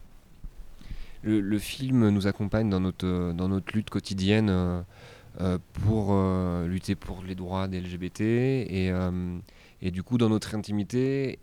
Le, 1.23 1.59
film 1.59 2.11
nous 2.11 2.27
accompagne 2.27 2.69
dans 2.69 2.81
notre, 2.81 3.73
lutte 3.75 3.91
quotidienne 3.91 4.51
euh, 4.51 4.83
euh 5.41 5.59
pour 5.85 6.09
euh, 6.11 6.67
lutter 6.67 6.95
pour 6.95 7.23
les 7.23 7.35
droits 7.35 7.67
des 7.69 7.81
LGBT 7.81 8.21
et, 8.21 9.91
du 9.91 10.03
coup 10.03 10.19
dans 10.19 10.29
notre 10.29 10.55
intimité 10.55 11.39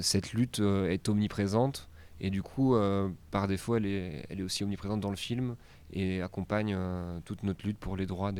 cette 0.00 0.32
lutte 0.32 0.60
est 0.60 1.08
omniprésente 1.08 1.88
et 2.20 2.30
du 2.30 2.42
coup, 2.42 2.74
par 3.30 3.46
défaut, 3.46 3.76
elle 3.76 3.86
est, 3.86 4.42
aussi 4.42 4.64
omniprésente 4.64 5.00
dans 5.00 5.10
le 5.10 5.16
film 5.16 5.56
et 5.92 6.22
accompagne 6.22 6.76
toute 7.24 7.42
notre 7.42 7.66
lutte 7.66 7.78
pour 7.78 7.96
les 7.96 8.06
droits 8.06 8.32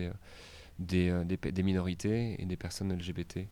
des 0.79 1.63
minorités 1.63 2.37
et 2.41 2.47
des 2.47 2.57
personnes 2.57 2.93
LGBT. 2.93 3.47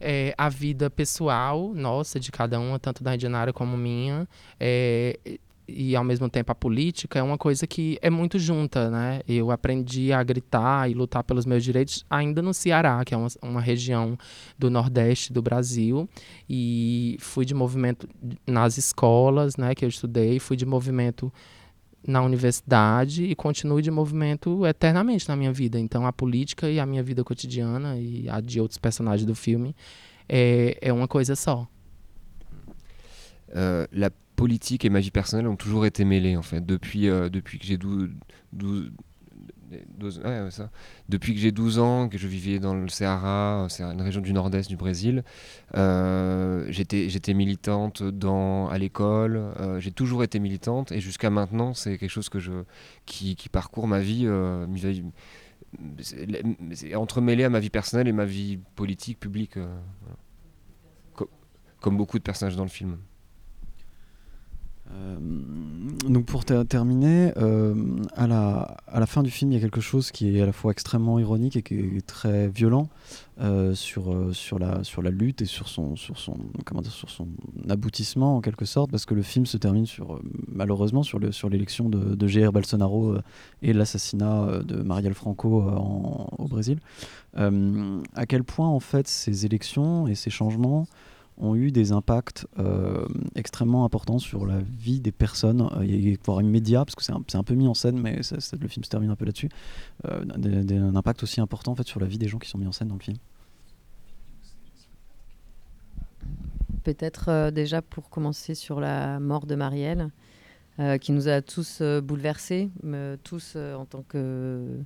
É, 0.00 0.34
a 0.36 0.48
vida 0.48 0.90
pessoal 0.90 1.72
nossa, 1.74 2.20
de 2.20 2.30
cada 2.30 2.60
uma, 2.60 2.78
tanto 2.78 3.02
da 3.02 3.14
Indianara 3.14 3.52
como 3.52 3.76
minha, 3.76 4.28
é, 4.60 5.18
e 5.66 5.96
ao 5.96 6.04
mesmo 6.04 6.28
tempo 6.28 6.52
a 6.52 6.54
política 6.54 7.18
é 7.18 7.22
uma 7.22 7.38
coisa 7.38 7.66
que 7.66 7.98
é 8.02 8.10
muito 8.10 8.38
junta, 8.38 8.90
né? 8.90 9.20
Eu 9.26 9.50
aprendi 9.50 10.12
a 10.12 10.22
gritar 10.22 10.90
e 10.90 10.94
lutar 10.94 11.24
pelos 11.24 11.46
meus 11.46 11.64
direitos 11.64 12.04
ainda 12.08 12.42
no 12.42 12.52
Ceará, 12.52 13.02
que 13.04 13.14
é 13.14 13.16
uma, 13.16 13.28
uma 13.42 13.60
região 13.60 14.18
do 14.58 14.70
nordeste 14.70 15.32
do 15.32 15.40
Brasil, 15.40 16.08
e 16.48 17.16
fui 17.18 17.46
de 17.46 17.54
movimento 17.54 18.06
nas 18.46 18.76
escolas, 18.76 19.56
né, 19.56 19.74
que 19.74 19.84
eu 19.84 19.88
estudei, 19.88 20.38
fui 20.38 20.56
de 20.56 20.66
movimento 20.66 21.32
na 22.06 22.22
universidade 22.22 23.24
e 23.24 23.34
continuo 23.34 23.80
de 23.80 23.90
movimento 23.90 24.66
eternamente 24.66 25.28
na 25.28 25.36
minha 25.36 25.52
vida. 25.52 25.78
Então 25.78 26.06
a 26.06 26.12
política 26.12 26.68
e 26.68 26.78
a 26.78 26.86
minha 26.86 27.02
vida 27.02 27.24
cotidiana 27.24 27.98
e 27.98 28.28
a 28.28 28.40
de 28.40 28.60
outros 28.60 28.78
personagens 28.78 29.26
do 29.26 29.34
filme 29.34 29.74
é, 30.28 30.76
é 30.80 30.92
uma 30.92 31.08
coisa 31.08 31.34
só. 31.34 31.66
Uh, 33.48 33.86
la 33.92 34.10
politique 34.34 34.84
et 34.84 34.90
ma 34.90 35.00
vie 35.00 35.10
personnelle 35.10 35.46
ont 35.46 35.56
toujours 35.56 35.86
été 35.86 36.04
mêlées 36.04 36.36
en 36.36 36.42
fait 36.42 36.64
depuis 36.64 37.08
euh, 37.08 37.28
depuis 37.28 37.58
que 37.58 37.64
j'ai 37.64 37.76
12, 37.76 38.10
12, 38.52 38.90
12 39.96 40.22
ouais, 40.24 40.50
ça. 40.50 40.70
depuis 41.08 41.34
que 41.34 41.40
j'ai 41.40 41.52
12 41.52 41.78
ans 41.78 42.08
que 42.08 42.18
je 42.18 42.26
vivais 42.26 42.58
dans 42.58 42.74
le 42.74 42.88
Ceará 42.88 43.66
c'est 43.68 43.84
une 43.84 44.02
région 44.02 44.20
du 44.20 44.32
nord-est 44.32 44.68
du 44.68 44.76
Brésil 44.76 45.22
euh, 45.76 46.33
j'étais 46.74 47.34
militante 47.34 48.02
à 48.02 48.78
l'école 48.78 49.36
euh, 49.36 49.80
j'ai 49.80 49.92
toujours 49.92 50.22
été 50.22 50.38
militante 50.38 50.92
et 50.92 51.00
jusqu'à 51.00 51.30
maintenant 51.30 51.74
c'est 51.74 51.96
quelque 51.98 52.10
chose 52.10 52.28
qui, 53.06 53.36
parcourt 53.50 53.86
ma 53.86 54.00
vie, 54.00 54.24
euh, 54.26 54.66
entremêlé 56.94 57.44
à 57.44 57.50
ma 57.50 57.60
vie 57.60 57.70
personnelle 57.70 58.08
et 58.08 58.12
ma 58.12 58.24
vie 58.24 58.58
politique 58.74 59.20
publique 59.20 59.56
euh, 59.56 59.76
comme 61.80 61.96
beaucoup 61.96 62.18
de 62.18 62.24
personnages 62.24 62.56
dans 62.56 62.64
le 62.64 62.70
film 62.70 62.98
euh, 64.92 65.16
donc 66.08 66.26
pour 66.26 66.44
terminer, 66.44 67.32
euh, 67.38 67.74
à, 68.14 68.26
la, 68.26 68.76
à 68.86 69.00
la 69.00 69.06
fin 69.06 69.22
du 69.22 69.30
film, 69.30 69.50
il 69.50 69.54
y 69.54 69.58
a 69.58 69.60
quelque 69.60 69.80
chose 69.80 70.10
qui 70.10 70.36
est 70.36 70.42
à 70.42 70.46
la 70.46 70.52
fois 70.52 70.72
extrêmement 70.72 71.18
ironique 71.18 71.56
et 71.56 71.62
qui 71.62 71.78
est 71.78 72.06
très 72.06 72.48
violent 72.48 72.88
euh, 73.40 73.74
sur, 73.74 74.14
sur, 74.32 74.58
la, 74.58 74.84
sur 74.84 75.02
la 75.02 75.10
lutte 75.10 75.42
et 75.42 75.46
sur 75.46 75.68
son, 75.68 75.96
sur, 75.96 76.18
son, 76.18 76.36
comment 76.64 76.82
dire, 76.82 76.92
sur 76.92 77.10
son 77.10 77.28
aboutissement 77.68 78.36
en 78.36 78.40
quelque 78.40 78.66
sorte, 78.66 78.90
parce 78.90 79.06
que 79.06 79.14
le 79.14 79.22
film 79.22 79.46
se 79.46 79.56
termine 79.56 79.86
sur, 79.86 80.20
malheureusement 80.48 81.02
sur 81.02 81.18
l'élection 81.18 81.90
sur 81.90 82.00
de, 82.00 82.14
de 82.14 82.26
Jair 82.26 82.52
Bolsonaro 82.52 83.16
et 83.62 83.72
l'assassinat 83.72 84.60
de 84.64 84.82
Marielle 84.82 85.14
Franco 85.14 85.62
au 86.38 86.46
Brésil. 86.46 86.78
à 87.34 88.26
quel 88.26 88.44
point 88.44 88.68
en 88.68 88.80
fait 88.80 89.08
ces 89.08 89.46
élections 89.46 90.06
et 90.06 90.14
ces 90.14 90.30
changements 90.30 90.86
ont 91.36 91.54
eu 91.54 91.72
des 91.72 91.92
impacts 91.92 92.46
euh, 92.58 93.06
extrêmement 93.34 93.84
importants 93.84 94.18
sur 94.18 94.46
la 94.46 94.58
vie 94.60 95.00
des 95.00 95.12
personnes, 95.12 95.68
euh, 95.76 96.16
voire 96.24 96.40
immédiat, 96.42 96.84
parce 96.84 96.94
que 96.94 97.02
c'est 97.02 97.36
un, 97.36 97.42
peu 97.42 97.54
mis 97.54 97.66
en 97.66 97.74
scène, 97.74 97.98
mais 97.98 98.16
le 98.16 98.68
film 98.68 98.84
se 98.84 98.88
termine 98.88 99.10
un 99.10 99.16
peu 99.16 99.24
là-dessus, 99.24 99.48
euh, 100.06 100.24
un 100.24 100.96
impact 100.96 101.22
aussi 101.22 101.40
important 101.40 101.72
en 101.72 101.74
fait, 101.74 101.86
sur 101.86 102.00
la 102.00 102.06
vie 102.06 102.18
des 102.18 102.28
gens 102.28 102.38
qui 102.38 102.48
sont 102.48 102.58
mis 102.58 102.66
en 102.66 102.72
scène 102.72 102.88
dans 102.88 102.94
le 102.94 103.00
film. 103.00 103.16
Peut-être 106.84 107.28
euh, 107.28 107.50
déjà 107.50 107.82
pour 107.82 108.10
commencer 108.10 108.54
sur 108.54 108.78
la 108.78 109.18
mort 109.18 109.46
de 109.46 109.54
Marielle, 109.54 110.10
qui 111.00 111.12
nous 111.12 111.28
a 111.28 111.40
tous 111.40 111.80
bouleversés, 112.02 112.68
tous 113.22 113.54
en 113.54 113.84
tant 113.84 114.02
que 114.02 114.80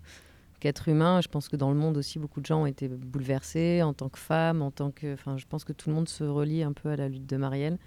qu'être 0.59 0.89
humain. 0.89 1.21
Je 1.21 1.29
pense 1.29 1.49
que 1.49 1.57
dans 1.57 1.71
le 1.71 1.77
monde 1.77 1.97
aussi, 1.97 2.19
beaucoup 2.19 2.41
de 2.41 2.47
gens 2.47 2.63
ont 2.63 2.67
été 2.67 2.89
bouleversés 2.89 3.83
en 3.83 3.93
tant 3.93 4.09
que 4.09 4.19
femmes, 4.19 4.63
en 4.63 4.71
tant 4.71 4.91
que. 4.91 5.15
Enfin, 5.15 5.37
je 5.37 5.47
pense 5.47 5.65
que 5.65 5.73
tout 5.73 5.89
le 5.89 5.95
monde 5.95 6.09
se 6.09 6.25
relie 6.25 6.63
un 6.63 6.73
peu 6.73 6.89
à 6.91 6.97
la 6.97 7.09
lutte 7.09 7.27
de 7.27 7.37
Marielle. 7.37 7.79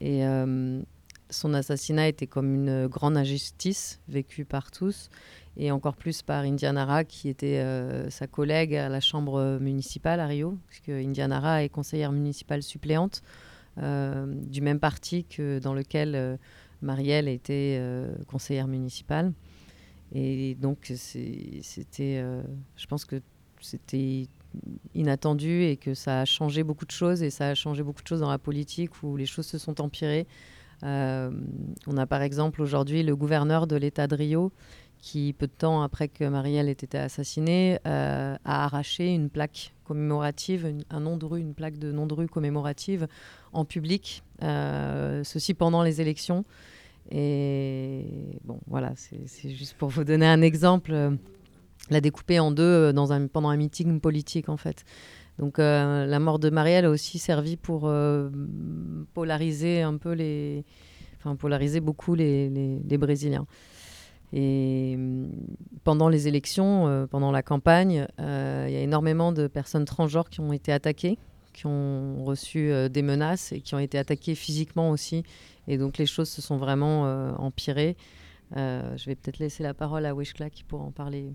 Et 0.00 0.24
euh, 0.24 0.80
son 1.30 1.54
assassinat 1.54 2.08
était 2.08 2.26
comme 2.26 2.54
une 2.54 2.86
grande 2.86 3.16
injustice 3.16 4.00
vécue 4.08 4.44
par 4.44 4.70
tous, 4.70 5.10
et 5.56 5.70
encore 5.70 5.96
plus 5.96 6.22
par 6.22 6.44
Indianara, 6.44 7.04
qui 7.04 7.28
était 7.28 7.58
euh, 7.58 8.08
sa 8.10 8.26
collègue 8.26 8.74
à 8.74 8.88
la 8.88 9.00
chambre 9.00 9.58
municipale 9.60 10.20
à 10.20 10.26
Rio, 10.26 10.56
puisque 10.68 10.90
Indianara 10.90 11.64
est 11.64 11.68
conseillère 11.68 12.12
municipale 12.12 12.62
suppléante 12.62 13.22
euh, 13.78 14.26
du 14.26 14.60
même 14.60 14.80
parti 14.80 15.24
que 15.24 15.58
dans 15.58 15.74
lequel 15.74 16.38
Marielle 16.80 17.28
était 17.28 17.80
conseillère 18.28 18.68
municipale. 18.68 19.32
Et 20.12 20.54
donc, 20.54 20.90
c'était, 20.94 22.18
euh, 22.18 22.42
je 22.76 22.86
pense 22.86 23.04
que 23.04 23.20
c'était 23.60 24.26
inattendu 24.94 25.64
et 25.64 25.76
que 25.76 25.94
ça 25.94 26.22
a 26.22 26.24
changé 26.24 26.62
beaucoup 26.62 26.86
de 26.86 26.90
choses 26.90 27.22
et 27.22 27.30
ça 27.30 27.48
a 27.48 27.54
changé 27.54 27.82
beaucoup 27.82 28.02
de 28.02 28.08
choses 28.08 28.20
dans 28.20 28.30
la 28.30 28.38
politique 28.38 29.02
où 29.02 29.16
les 29.16 29.26
choses 29.26 29.46
se 29.46 29.58
sont 29.58 29.80
empirées. 29.80 30.26
Euh, 30.84 31.30
on 31.86 31.96
a 31.96 32.06
par 32.06 32.22
exemple 32.22 32.62
aujourd'hui 32.62 33.02
le 33.02 33.16
gouverneur 33.16 33.66
de 33.66 33.76
l'État 33.76 34.06
de 34.06 34.14
Rio 34.14 34.52
qui, 35.00 35.32
peu 35.32 35.46
de 35.46 35.52
temps 35.52 35.82
après 35.82 36.08
que 36.08 36.24
Marielle 36.24 36.68
ait 36.68 36.72
été 36.72 36.98
assassinée, 36.98 37.78
euh, 37.86 38.36
a 38.44 38.64
arraché 38.64 39.12
une 39.14 39.28
plaque 39.28 39.74
commémorative, 39.84 40.74
un 40.90 41.00
nom 41.00 41.16
de 41.16 41.24
rue, 41.26 41.40
une 41.40 41.54
plaque 41.54 41.78
de 41.78 41.92
nom 41.92 42.06
de 42.06 42.14
rue 42.14 42.28
commémorative 42.28 43.06
en 43.52 43.64
public, 43.64 44.22
ceci 44.40 45.54
pendant 45.54 45.82
les 45.82 46.00
élections. 46.00 46.44
Et 47.10 48.38
bon, 48.44 48.60
voilà, 48.66 48.92
c'est 48.96 49.50
juste 49.50 49.74
pour 49.74 49.88
vous 49.88 50.04
donner 50.04 50.26
un 50.26 50.42
exemple. 50.42 50.92
Euh, 50.92 51.10
la 51.90 52.00
découper 52.00 52.38
en 52.38 52.50
deux 52.50 52.92
euh, 52.92 53.28
pendant 53.32 53.48
un 53.48 53.56
meeting 53.56 54.00
politique, 54.00 54.48
en 54.48 54.56
fait. 54.56 54.84
Donc 55.38 55.58
euh, 55.58 56.04
la 56.04 56.18
mort 56.18 56.38
de 56.38 56.50
Marielle 56.50 56.84
a 56.84 56.90
aussi 56.90 57.18
servi 57.18 57.56
pour 57.56 57.90
polariser 59.14 59.82
un 59.82 59.96
peu 59.96 60.12
les... 60.12 60.64
Enfin, 61.18 61.34
polariser 61.34 61.80
beaucoup 61.80 62.14
les, 62.14 62.48
les, 62.48 62.98
Brésiliens. 62.98 63.46
Et 64.32 64.96
mm, 64.96 65.30
pendant 65.82 66.08
les 66.08 66.28
élections, 66.28 67.06
pendant 67.10 67.32
la 67.32 67.42
campagne, 67.42 68.06
il 68.18 68.24
y 68.72 68.76
a 68.76 68.80
énormément 68.80 69.32
de 69.32 69.46
personnes 69.46 69.84
transgenres 69.84 70.28
qui 70.28 70.40
ont 70.40 70.52
été 70.52 70.72
attaquées, 70.72 71.18
qui 71.58 71.66
ont 71.66 72.24
reçu 72.24 72.70
des 72.88 73.02
menaces 73.02 73.52
et 73.52 73.60
qui 73.60 73.74
ont 73.74 73.80
été 73.80 73.98
attaquées 73.98 74.34
physiquement 74.34 74.90
aussi 74.90 75.24
et 75.68 75.76
donc 75.76 75.98
les 75.98 76.06
choses 76.06 76.30
se 76.30 76.42
sont 76.42 76.56
vraiment 76.56 77.06
euh, 77.06 77.32
empirées. 77.36 77.96
Euh, 78.56 78.96
je 78.96 79.04
vais 79.04 79.14
peut-être 79.14 79.38
laisser 79.38 79.62
la 79.62 79.74
parole 79.74 80.06
à 80.06 80.14
Wishkla 80.14 80.48
qui 80.50 80.64
pourra 80.64 80.84
en 80.84 80.90
parler. 80.90 81.34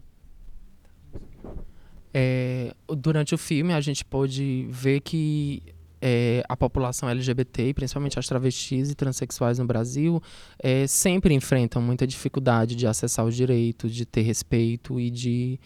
É, 2.15 2.73
durante 2.89 3.33
o 3.33 3.37
filme, 3.37 3.71
a 3.71 3.81
gente 3.81 4.03
pôde 4.03 4.67
ver 4.69 5.01
que 5.01 5.61
é, 6.01 6.43
a 6.49 6.57
população 6.57 7.07
LGBT, 7.07 7.73
principalmente 7.73 8.17
as 8.17 8.27
travestis 8.27 8.91
e 8.91 8.95
transexuais 8.95 9.59
no 9.59 9.65
Brasil, 9.65 10.21
é, 10.59 10.87
sempre 10.87 11.33
enfrentam 11.35 11.81
muita 11.81 12.05
dificuldade 12.05 12.75
de 12.75 12.87
acessar 12.87 13.25
os 13.25 13.35
direitos, 13.35 13.93
de 13.93 14.05
ter 14.05 14.21
respeito 14.21 14.99
e 14.99 15.11
de 15.11 15.59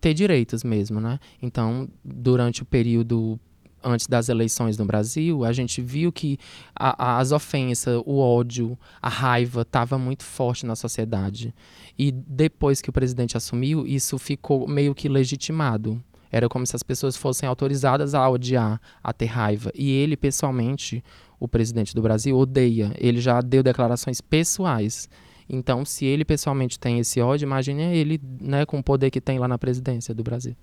ter 0.00 0.14
direitos 0.14 0.64
mesmo, 0.64 1.00
né? 1.00 1.18
Então, 1.42 1.88
durante 2.02 2.62
o 2.62 2.64
período 2.64 3.38
antes 3.82 4.06
das 4.06 4.28
eleições 4.28 4.76
no 4.76 4.84
Brasil, 4.84 5.44
a 5.44 5.52
gente 5.52 5.80
viu 5.80 6.12
que 6.12 6.38
a, 6.74 7.18
as 7.18 7.32
ofensas, 7.32 8.02
o 8.04 8.18
ódio, 8.18 8.78
a 9.00 9.08
raiva 9.08 9.62
estava 9.62 9.98
muito 9.98 10.24
forte 10.24 10.66
na 10.66 10.76
sociedade. 10.76 11.54
E 11.98 12.10
depois 12.12 12.80
que 12.80 12.90
o 12.90 12.92
presidente 12.92 13.36
assumiu, 13.36 13.86
isso 13.86 14.18
ficou 14.18 14.68
meio 14.68 14.94
que 14.94 15.08
legitimado. 15.08 16.02
Era 16.30 16.48
como 16.48 16.66
se 16.66 16.76
as 16.76 16.82
pessoas 16.82 17.16
fossem 17.16 17.48
autorizadas 17.48 18.14
a 18.14 18.28
odiar, 18.28 18.80
a 19.02 19.12
ter 19.12 19.26
raiva. 19.26 19.72
E 19.74 19.90
ele, 19.90 20.16
pessoalmente, 20.16 21.02
o 21.40 21.48
presidente 21.48 21.94
do 21.94 22.02
Brasil, 22.02 22.36
odeia. 22.38 22.94
Ele 22.98 23.20
já 23.20 23.40
deu 23.40 23.62
declarações 23.62 24.20
pessoais. 24.20 25.08
Então, 25.48 25.84
se 25.84 26.04
ele 26.04 26.24
pessoalmente 26.24 26.78
tem 26.78 27.00
esse 27.00 27.20
ódio, 27.20 27.46
imagine 27.46 27.82
ele 27.82 28.20
né, 28.40 28.64
com 28.64 28.78
o 28.78 28.82
poder 28.82 29.10
que 29.10 29.20
tem 29.20 29.38
lá 29.40 29.48
na 29.48 29.58
presidência 29.58 30.14
do 30.14 30.22
Brasil. 30.22 30.54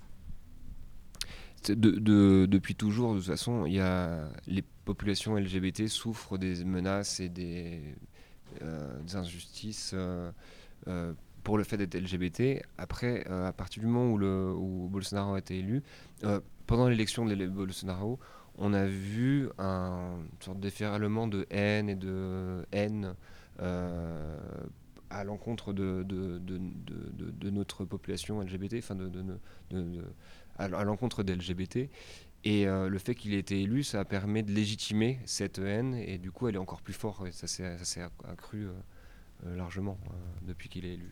De, 1.70 2.46
depuis 2.46 2.76
toujours, 2.76 3.14
de 3.14 3.20
toute 3.20 3.28
façon, 3.28 3.66
il 3.66 3.74
y 3.74 3.80
a, 3.80 4.30
les 4.48 4.64
populations 4.86 5.36
LGBT 5.36 5.88
souffrent 5.88 6.38
des 6.38 6.64
menaces 6.64 7.20
et 7.20 7.30
des, 7.30 7.96
euh, 8.62 9.00
injustices 9.14 9.92
euh, 9.94 10.32
euh, 10.88 11.14
pour 11.44 11.58
le 11.58 11.64
fait 11.64 11.78
d'être 11.78 11.96
LGBT. 11.96 12.64
Après, 12.78 13.26
à 13.28 13.54
partir 13.54 13.82
du 13.82 13.88
moment 13.88 14.12
où, 14.12 14.18
le, 14.18 14.54
où 14.54 14.90
Bolsonaro 14.90 15.36
a 15.36 15.40
été 15.40 15.60
élu, 15.60 15.82
pendant 16.66 16.90
l'élection 16.90 17.26
de 17.26 17.48
Bolsonaro, 17.48 18.20
on 18.58 18.74
a 18.74 18.86
vu 18.86 19.48
un 19.58 20.18
sorte 20.42 20.60
d'effiralement 20.60 21.28
de 21.28 21.46
haine 21.50 21.90
et 21.90 21.96
de 21.96 22.66
haine 22.74 23.16
à 25.10 25.24
l'encontre 25.24 25.72
de 25.72 26.04
de, 26.04 26.38
de, 26.40 26.60
de, 27.32 27.50
notre 27.50 27.86
population 27.86 28.42
LGBT, 28.42 28.76
enfin 28.80 28.96
de, 28.96 29.10
à, 30.58 30.68
l'encontre 30.68 31.24
des 31.24 31.36
LGBT. 31.36 31.90
Et 32.44 32.68
euh, 32.68 32.88
le 32.88 32.98
fait 32.98 33.16
qu'il 33.16 33.34
ait 33.34 33.40
été 33.40 33.62
élu, 33.62 33.84
ça 33.84 34.06
permet 34.06 34.44
de 34.44 34.52
légitimer 34.52 35.20
cette 35.26 35.60
haine, 35.60 35.96
et 35.96 36.18
du 36.18 36.32
coup, 36.32 36.48
elle 36.48 36.56
est 36.56 36.60
encore 36.60 36.82
plus 36.82 36.94
forte, 36.94 37.28
et 37.28 37.32
ça 37.32 37.48
s'est 37.48 38.02
accru 38.28 38.66
euh, 38.66 38.72
euh, 39.46 39.56
largement 39.56 39.98
depuis 40.44 40.70
qu'il 40.70 40.86
est 40.86 40.94
élu. 40.94 41.12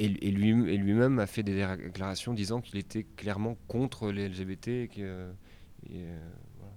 Et, 0.00 0.06
et 0.06 0.30
lui-même 0.32 1.20
a 1.20 1.26
fait 1.28 1.44
des 1.44 1.64
déclarations 1.76 2.34
disant 2.34 2.60
qu'il 2.60 2.78
était 2.78 3.04
clairement 3.04 3.56
contre 3.68 4.10
les 4.10 4.28
LGBT. 4.28 4.68
Et 4.68 4.88
que, 4.88 5.30
et, 5.88 6.06
voilà. 6.58 6.72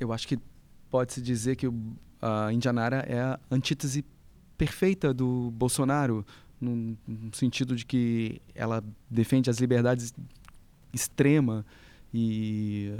Eu 0.00 0.12
acho 0.12 0.28
que 0.28 0.36
pode-se 0.90 1.20
dizer 1.20 1.56
que 1.56 1.66
a 2.20 2.48
Indianara 2.52 3.04
é 3.06 3.20
a 3.20 3.40
antítese 3.50 4.04
perfeita 4.58 5.14
do 5.14 5.50
Bolsonaro, 5.52 6.26
no, 6.60 6.96
no 7.06 7.32
sentido 7.32 7.74
de 7.74 7.84
que 7.84 8.42
ela 8.54 8.82
defende 9.08 9.48
as 9.48 9.58
liberdades 9.58 10.12
extrema 10.92 11.64
e 12.12 12.96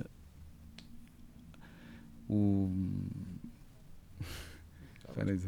o 2.29 2.71
Peraí. 5.15 5.39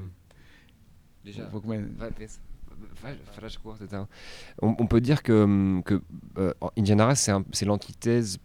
On, 4.62 4.76
on, 4.78 4.86
peut 4.86 5.00
dire 5.00 5.22
que, 5.22 5.80
que 5.84 6.00
euh, 6.38 6.52
Indiana 6.76 7.14
c'est 7.14 7.64
l'antithèse 7.64 8.38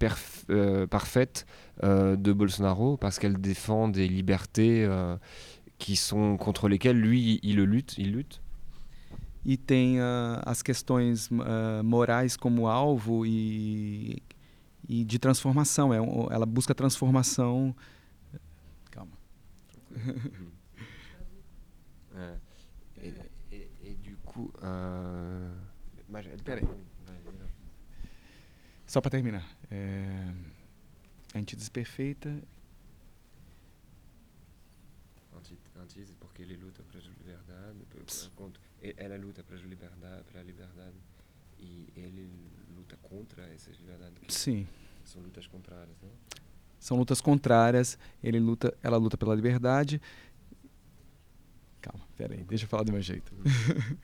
euh, 0.50 0.86
parfaite 0.86 1.46
euh, 1.84 2.16
de 2.16 2.34
Bolsonaro 2.34 2.98
parce 2.98 3.18
qu'elle 3.18 3.40
défend 3.40 3.88
des 3.88 4.08
libertés 4.08 4.84
euh, 4.84 5.16
qui 5.78 5.96
sont 5.96 6.38
contre 6.38 6.68
lesquels 6.68 7.00
lui 7.00 7.40
il 7.44 7.58
lutte, 7.58 7.98
il 7.98 8.12
lutte. 8.12 8.42
E 9.46 9.58
tem 9.58 10.00
uh, 10.00 10.42
as 10.44 10.64
questões 10.64 11.30
uh, 11.30 11.84
morais 11.84 12.36
como 12.36 12.68
alvo 12.68 13.26
e, 13.26 14.24
e 14.90 15.06
de 15.06 15.20
transformação. 15.20 15.94
É, 15.94 15.98
ela 16.34 16.48
busca 16.48 16.74
transformação. 16.74 17.76
Calma. 18.90 19.16
é, 22.16 22.38
et, 23.04 23.32
et, 23.52 23.70
et, 23.84 23.96
du 24.02 24.18
coup, 24.26 24.52
euh... 24.64 25.54
Peraí. 26.44 26.68
Só 28.88 29.00
para 29.02 29.12
terminar. 29.12 29.46
É... 29.70 30.34
A 31.36 31.38
antítese 31.38 31.70
perfeita 31.70 32.36
antes 35.86 36.16
porque 36.20 36.42
ele 36.42 36.58
luta 36.58 36.84
pela 36.84 37.95
ela 38.98 39.18
luta 39.18 39.44
pela 39.44 39.62
liberdade, 39.62 40.24
pela 40.32 40.44
liberdade 40.44 40.96
e 41.60 41.88
ele 41.96 42.30
luta 42.76 42.98
contra 42.98 43.44
essas 43.54 43.76
liberdades. 43.78 44.22
Sim. 44.30 44.68
São 45.04 45.22
lutas 45.22 45.48
contrárias, 45.48 45.98
não? 46.02 46.12
São 46.80 46.98
lutas 46.98 47.22
contrárias. 47.22 47.98
Ele 48.24 48.40
luta, 48.40 48.78
ela 48.84 48.98
luta 48.98 49.18
pela 49.18 49.34
liberdade. 49.34 50.02
Calma, 51.82 52.06
peraí, 52.16 52.44
deixa 52.44 52.66
eu 52.66 52.70
falar 52.70 52.84
do 52.84 52.92
meu 52.92 53.02
jeito. 53.02 53.34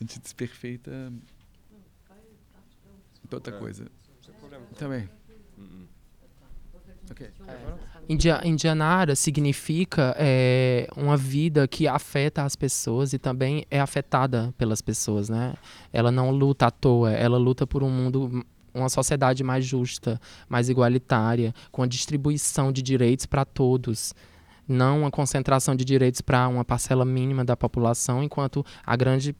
Antes 0.00 0.32
perfeita. 0.32 1.12
Outra 3.30 3.58
coisa. 3.58 3.90
Sem 4.22 4.34
problema. 4.34 4.64
Também. 4.78 5.08
Uhum. 5.58 5.86
Okay. 7.10 7.28
É. 7.46 8.46
Indianara 8.46 9.16
significa 9.16 10.14
é, 10.18 10.88
uma 10.96 11.16
vida 11.16 11.66
que 11.66 11.86
afeta 11.86 12.42
as 12.42 12.54
pessoas 12.54 13.12
e 13.12 13.18
também 13.18 13.64
é 13.70 13.80
afetada 13.80 14.52
pelas 14.58 14.82
pessoas, 14.82 15.28
né? 15.28 15.54
Ela 15.92 16.10
não 16.10 16.30
luta 16.30 16.66
à 16.66 16.70
toa, 16.70 17.12
ela 17.12 17.38
luta 17.38 17.66
por 17.66 17.82
um 17.82 17.90
mundo, 17.90 18.44
uma 18.74 18.88
sociedade 18.88 19.42
mais 19.42 19.64
justa, 19.64 20.20
mais 20.48 20.68
igualitária, 20.68 21.54
com 21.70 21.82
a 21.82 21.86
distribuição 21.86 22.72
de 22.72 22.82
direitos 22.82 23.26
para 23.26 23.44
todos 23.44 24.14
não 24.66 25.00
uma 25.00 25.10
concentração 25.10 25.76
de 25.76 25.84
direitos 25.84 26.22
para 26.22 26.48
uma 26.48 26.64
parcela 26.64 27.04
mínima 27.04 27.44
da 27.44 27.54
população, 27.54 28.22
enquanto 28.22 28.64
a 28.84 28.96
grande 28.96 29.36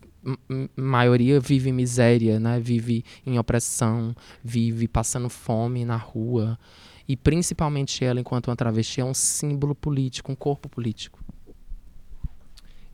maioria 0.76 1.38
vive 1.40 1.70
em 1.70 1.72
miséria, 1.72 2.40
né? 2.40 2.58
vive 2.58 3.04
em 3.26 3.38
opressão, 3.38 4.14
vive 4.42 4.88
passando 4.88 5.28
fome 5.28 5.84
na 5.84 5.96
rua. 5.96 6.58
E 7.08 7.16
principalmente 7.16 8.04
ela, 8.04 8.20
enquanto 8.20 8.48
uma 8.48 8.56
travesti, 8.56 9.00
é 9.00 9.04
um 9.04 9.14
símbolo 9.14 9.74
político, 9.74 10.32
um 10.32 10.34
corpo 10.34 10.68
político. 10.68 11.24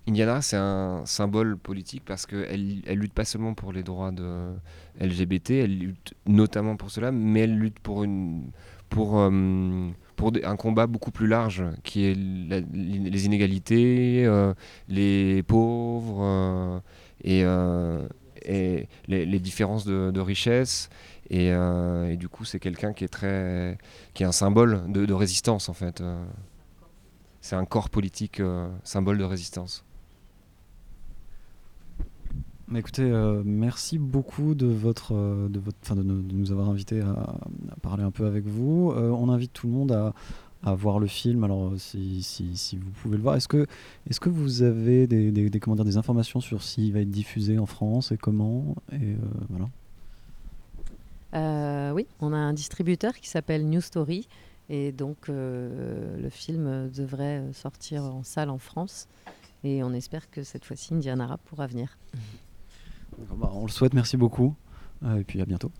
Indiana, 0.06 0.42
c'est 0.42 0.56
un 0.56 1.02
symbole 1.06 1.56
politique 1.56 2.02
parce 2.04 2.26
qu'elle 2.26 2.82
elle 2.86 2.98
lutte 2.98 3.12
pas 3.12 3.24
seulement 3.24 3.54
pour 3.54 3.72
les 3.72 3.82
droits 3.82 4.10
de 4.10 4.54
LGBT, 4.98 5.50
elle 5.50 5.78
lutte 5.78 6.14
notamment 6.26 6.76
pour 6.76 6.90
cela, 6.90 7.12
mais 7.12 7.40
elle 7.40 7.56
lutte 7.56 7.78
pour, 7.78 8.02
une, 8.02 8.50
pour, 8.88 9.18
euh, 9.20 9.90
pour 10.16 10.32
un 10.42 10.56
combat 10.56 10.86
beaucoup 10.88 11.12
plus 11.12 11.28
large 11.28 11.62
qui 11.84 12.06
est 12.06 12.14
les 12.14 13.26
inégalités, 13.26 14.24
euh, 14.26 14.52
les 14.88 15.44
pauvres 15.44 16.22
euh, 16.22 16.80
et, 17.22 17.44
et 18.42 18.88
les, 19.06 19.38
différences 19.38 19.84
de 19.84 20.20
richesse 20.20 20.88
euh, 21.32 22.10
et, 22.10 22.16
du 22.16 22.28
coup, 22.28 22.44
c'est 22.44 22.58
quelqu'un 22.58 22.92
qui 22.92 23.04
est 23.04 23.08
très, 23.08 23.78
qui 24.14 24.22
est 24.22 24.26
un 24.26 24.32
symbole 24.32 24.90
de, 24.90 25.12
résistance 25.12 25.68
en 25.68 25.74
fait. 25.74 26.00
Euh. 26.00 26.24
c'est 27.40 27.56
un 27.56 27.64
corps 27.64 27.90
politique, 27.90 28.40
euh, 28.40 28.68
symbole 28.84 29.18
de 29.18 29.24
résistance. 29.24 29.84
Bah, 32.68 32.78
écoutez, 32.78 33.10
merci 33.44 33.98
beaucoup 33.98 34.54
de 34.54 34.66
votre, 34.66 35.12
de 35.48 35.58
votre, 35.58 35.76
enfin, 35.82 35.96
de, 35.96 36.02
nous- 36.04 36.52
avoir 36.52 36.68
invités 36.68 37.00
à, 37.00 37.36
parler 37.82 38.04
un 38.04 38.12
peu 38.12 38.26
avec 38.26 38.46
vous. 38.46 38.92
On 38.94 39.28
invite 39.28 39.52
tout 39.52 39.66
le 39.66 39.72
monde 39.72 40.12
à, 40.62 40.74
voir 40.74 41.00
le 41.00 41.08
film. 41.08 41.42
Alors, 41.42 41.72
si, 41.78 42.22
vous 42.80 42.90
pouvez 43.02 43.16
le 43.16 43.24
voir, 43.24 43.34
est-ce 43.34 43.48
que, 43.48 43.66
est-ce 44.08 44.20
que 44.20 44.28
vous 44.28 44.62
avez 44.62 45.08
des, 45.08 45.32
des, 45.32 45.50
des, 45.50 45.58
dire, 45.58 45.84
des 45.84 45.96
informations 45.96 46.40
sur 46.40 46.62
s'il 46.62 46.92
va 46.92 47.00
être 47.00 47.10
diffusé 47.10 47.58
en 47.58 47.66
France 47.66 48.12
et 48.12 48.16
comment 48.16 48.76
Et 48.92 49.16
voilà. 49.48 49.66
Euh, 51.34 51.92
oui, 51.92 52.06
on 52.20 52.32
a 52.32 52.36
un 52.36 52.52
distributeur 52.52 53.14
qui 53.14 53.28
s'appelle 53.28 53.68
New 53.68 53.80
Story. 53.80 54.28
Et 54.68 54.92
donc, 54.92 55.28
euh, 55.28 56.16
le 56.20 56.28
film 56.28 56.88
devrait 56.90 57.52
sortir 57.52 58.04
en 58.04 58.22
salle 58.22 58.50
en 58.50 58.58
France. 58.58 59.08
Et 59.64 59.82
on 59.82 59.92
espère 59.92 60.30
que 60.30 60.42
cette 60.42 60.64
fois-ci, 60.64 60.94
Indianara 60.94 61.38
pourra 61.38 61.66
venir. 61.66 61.98
Bah, 63.36 63.50
on 63.52 63.66
le 63.66 63.70
souhaite. 63.70 63.94
Merci 63.94 64.16
beaucoup. 64.16 64.54
Euh, 65.04 65.18
et 65.18 65.24
puis 65.24 65.40
à 65.40 65.44
bientôt. 65.44 65.72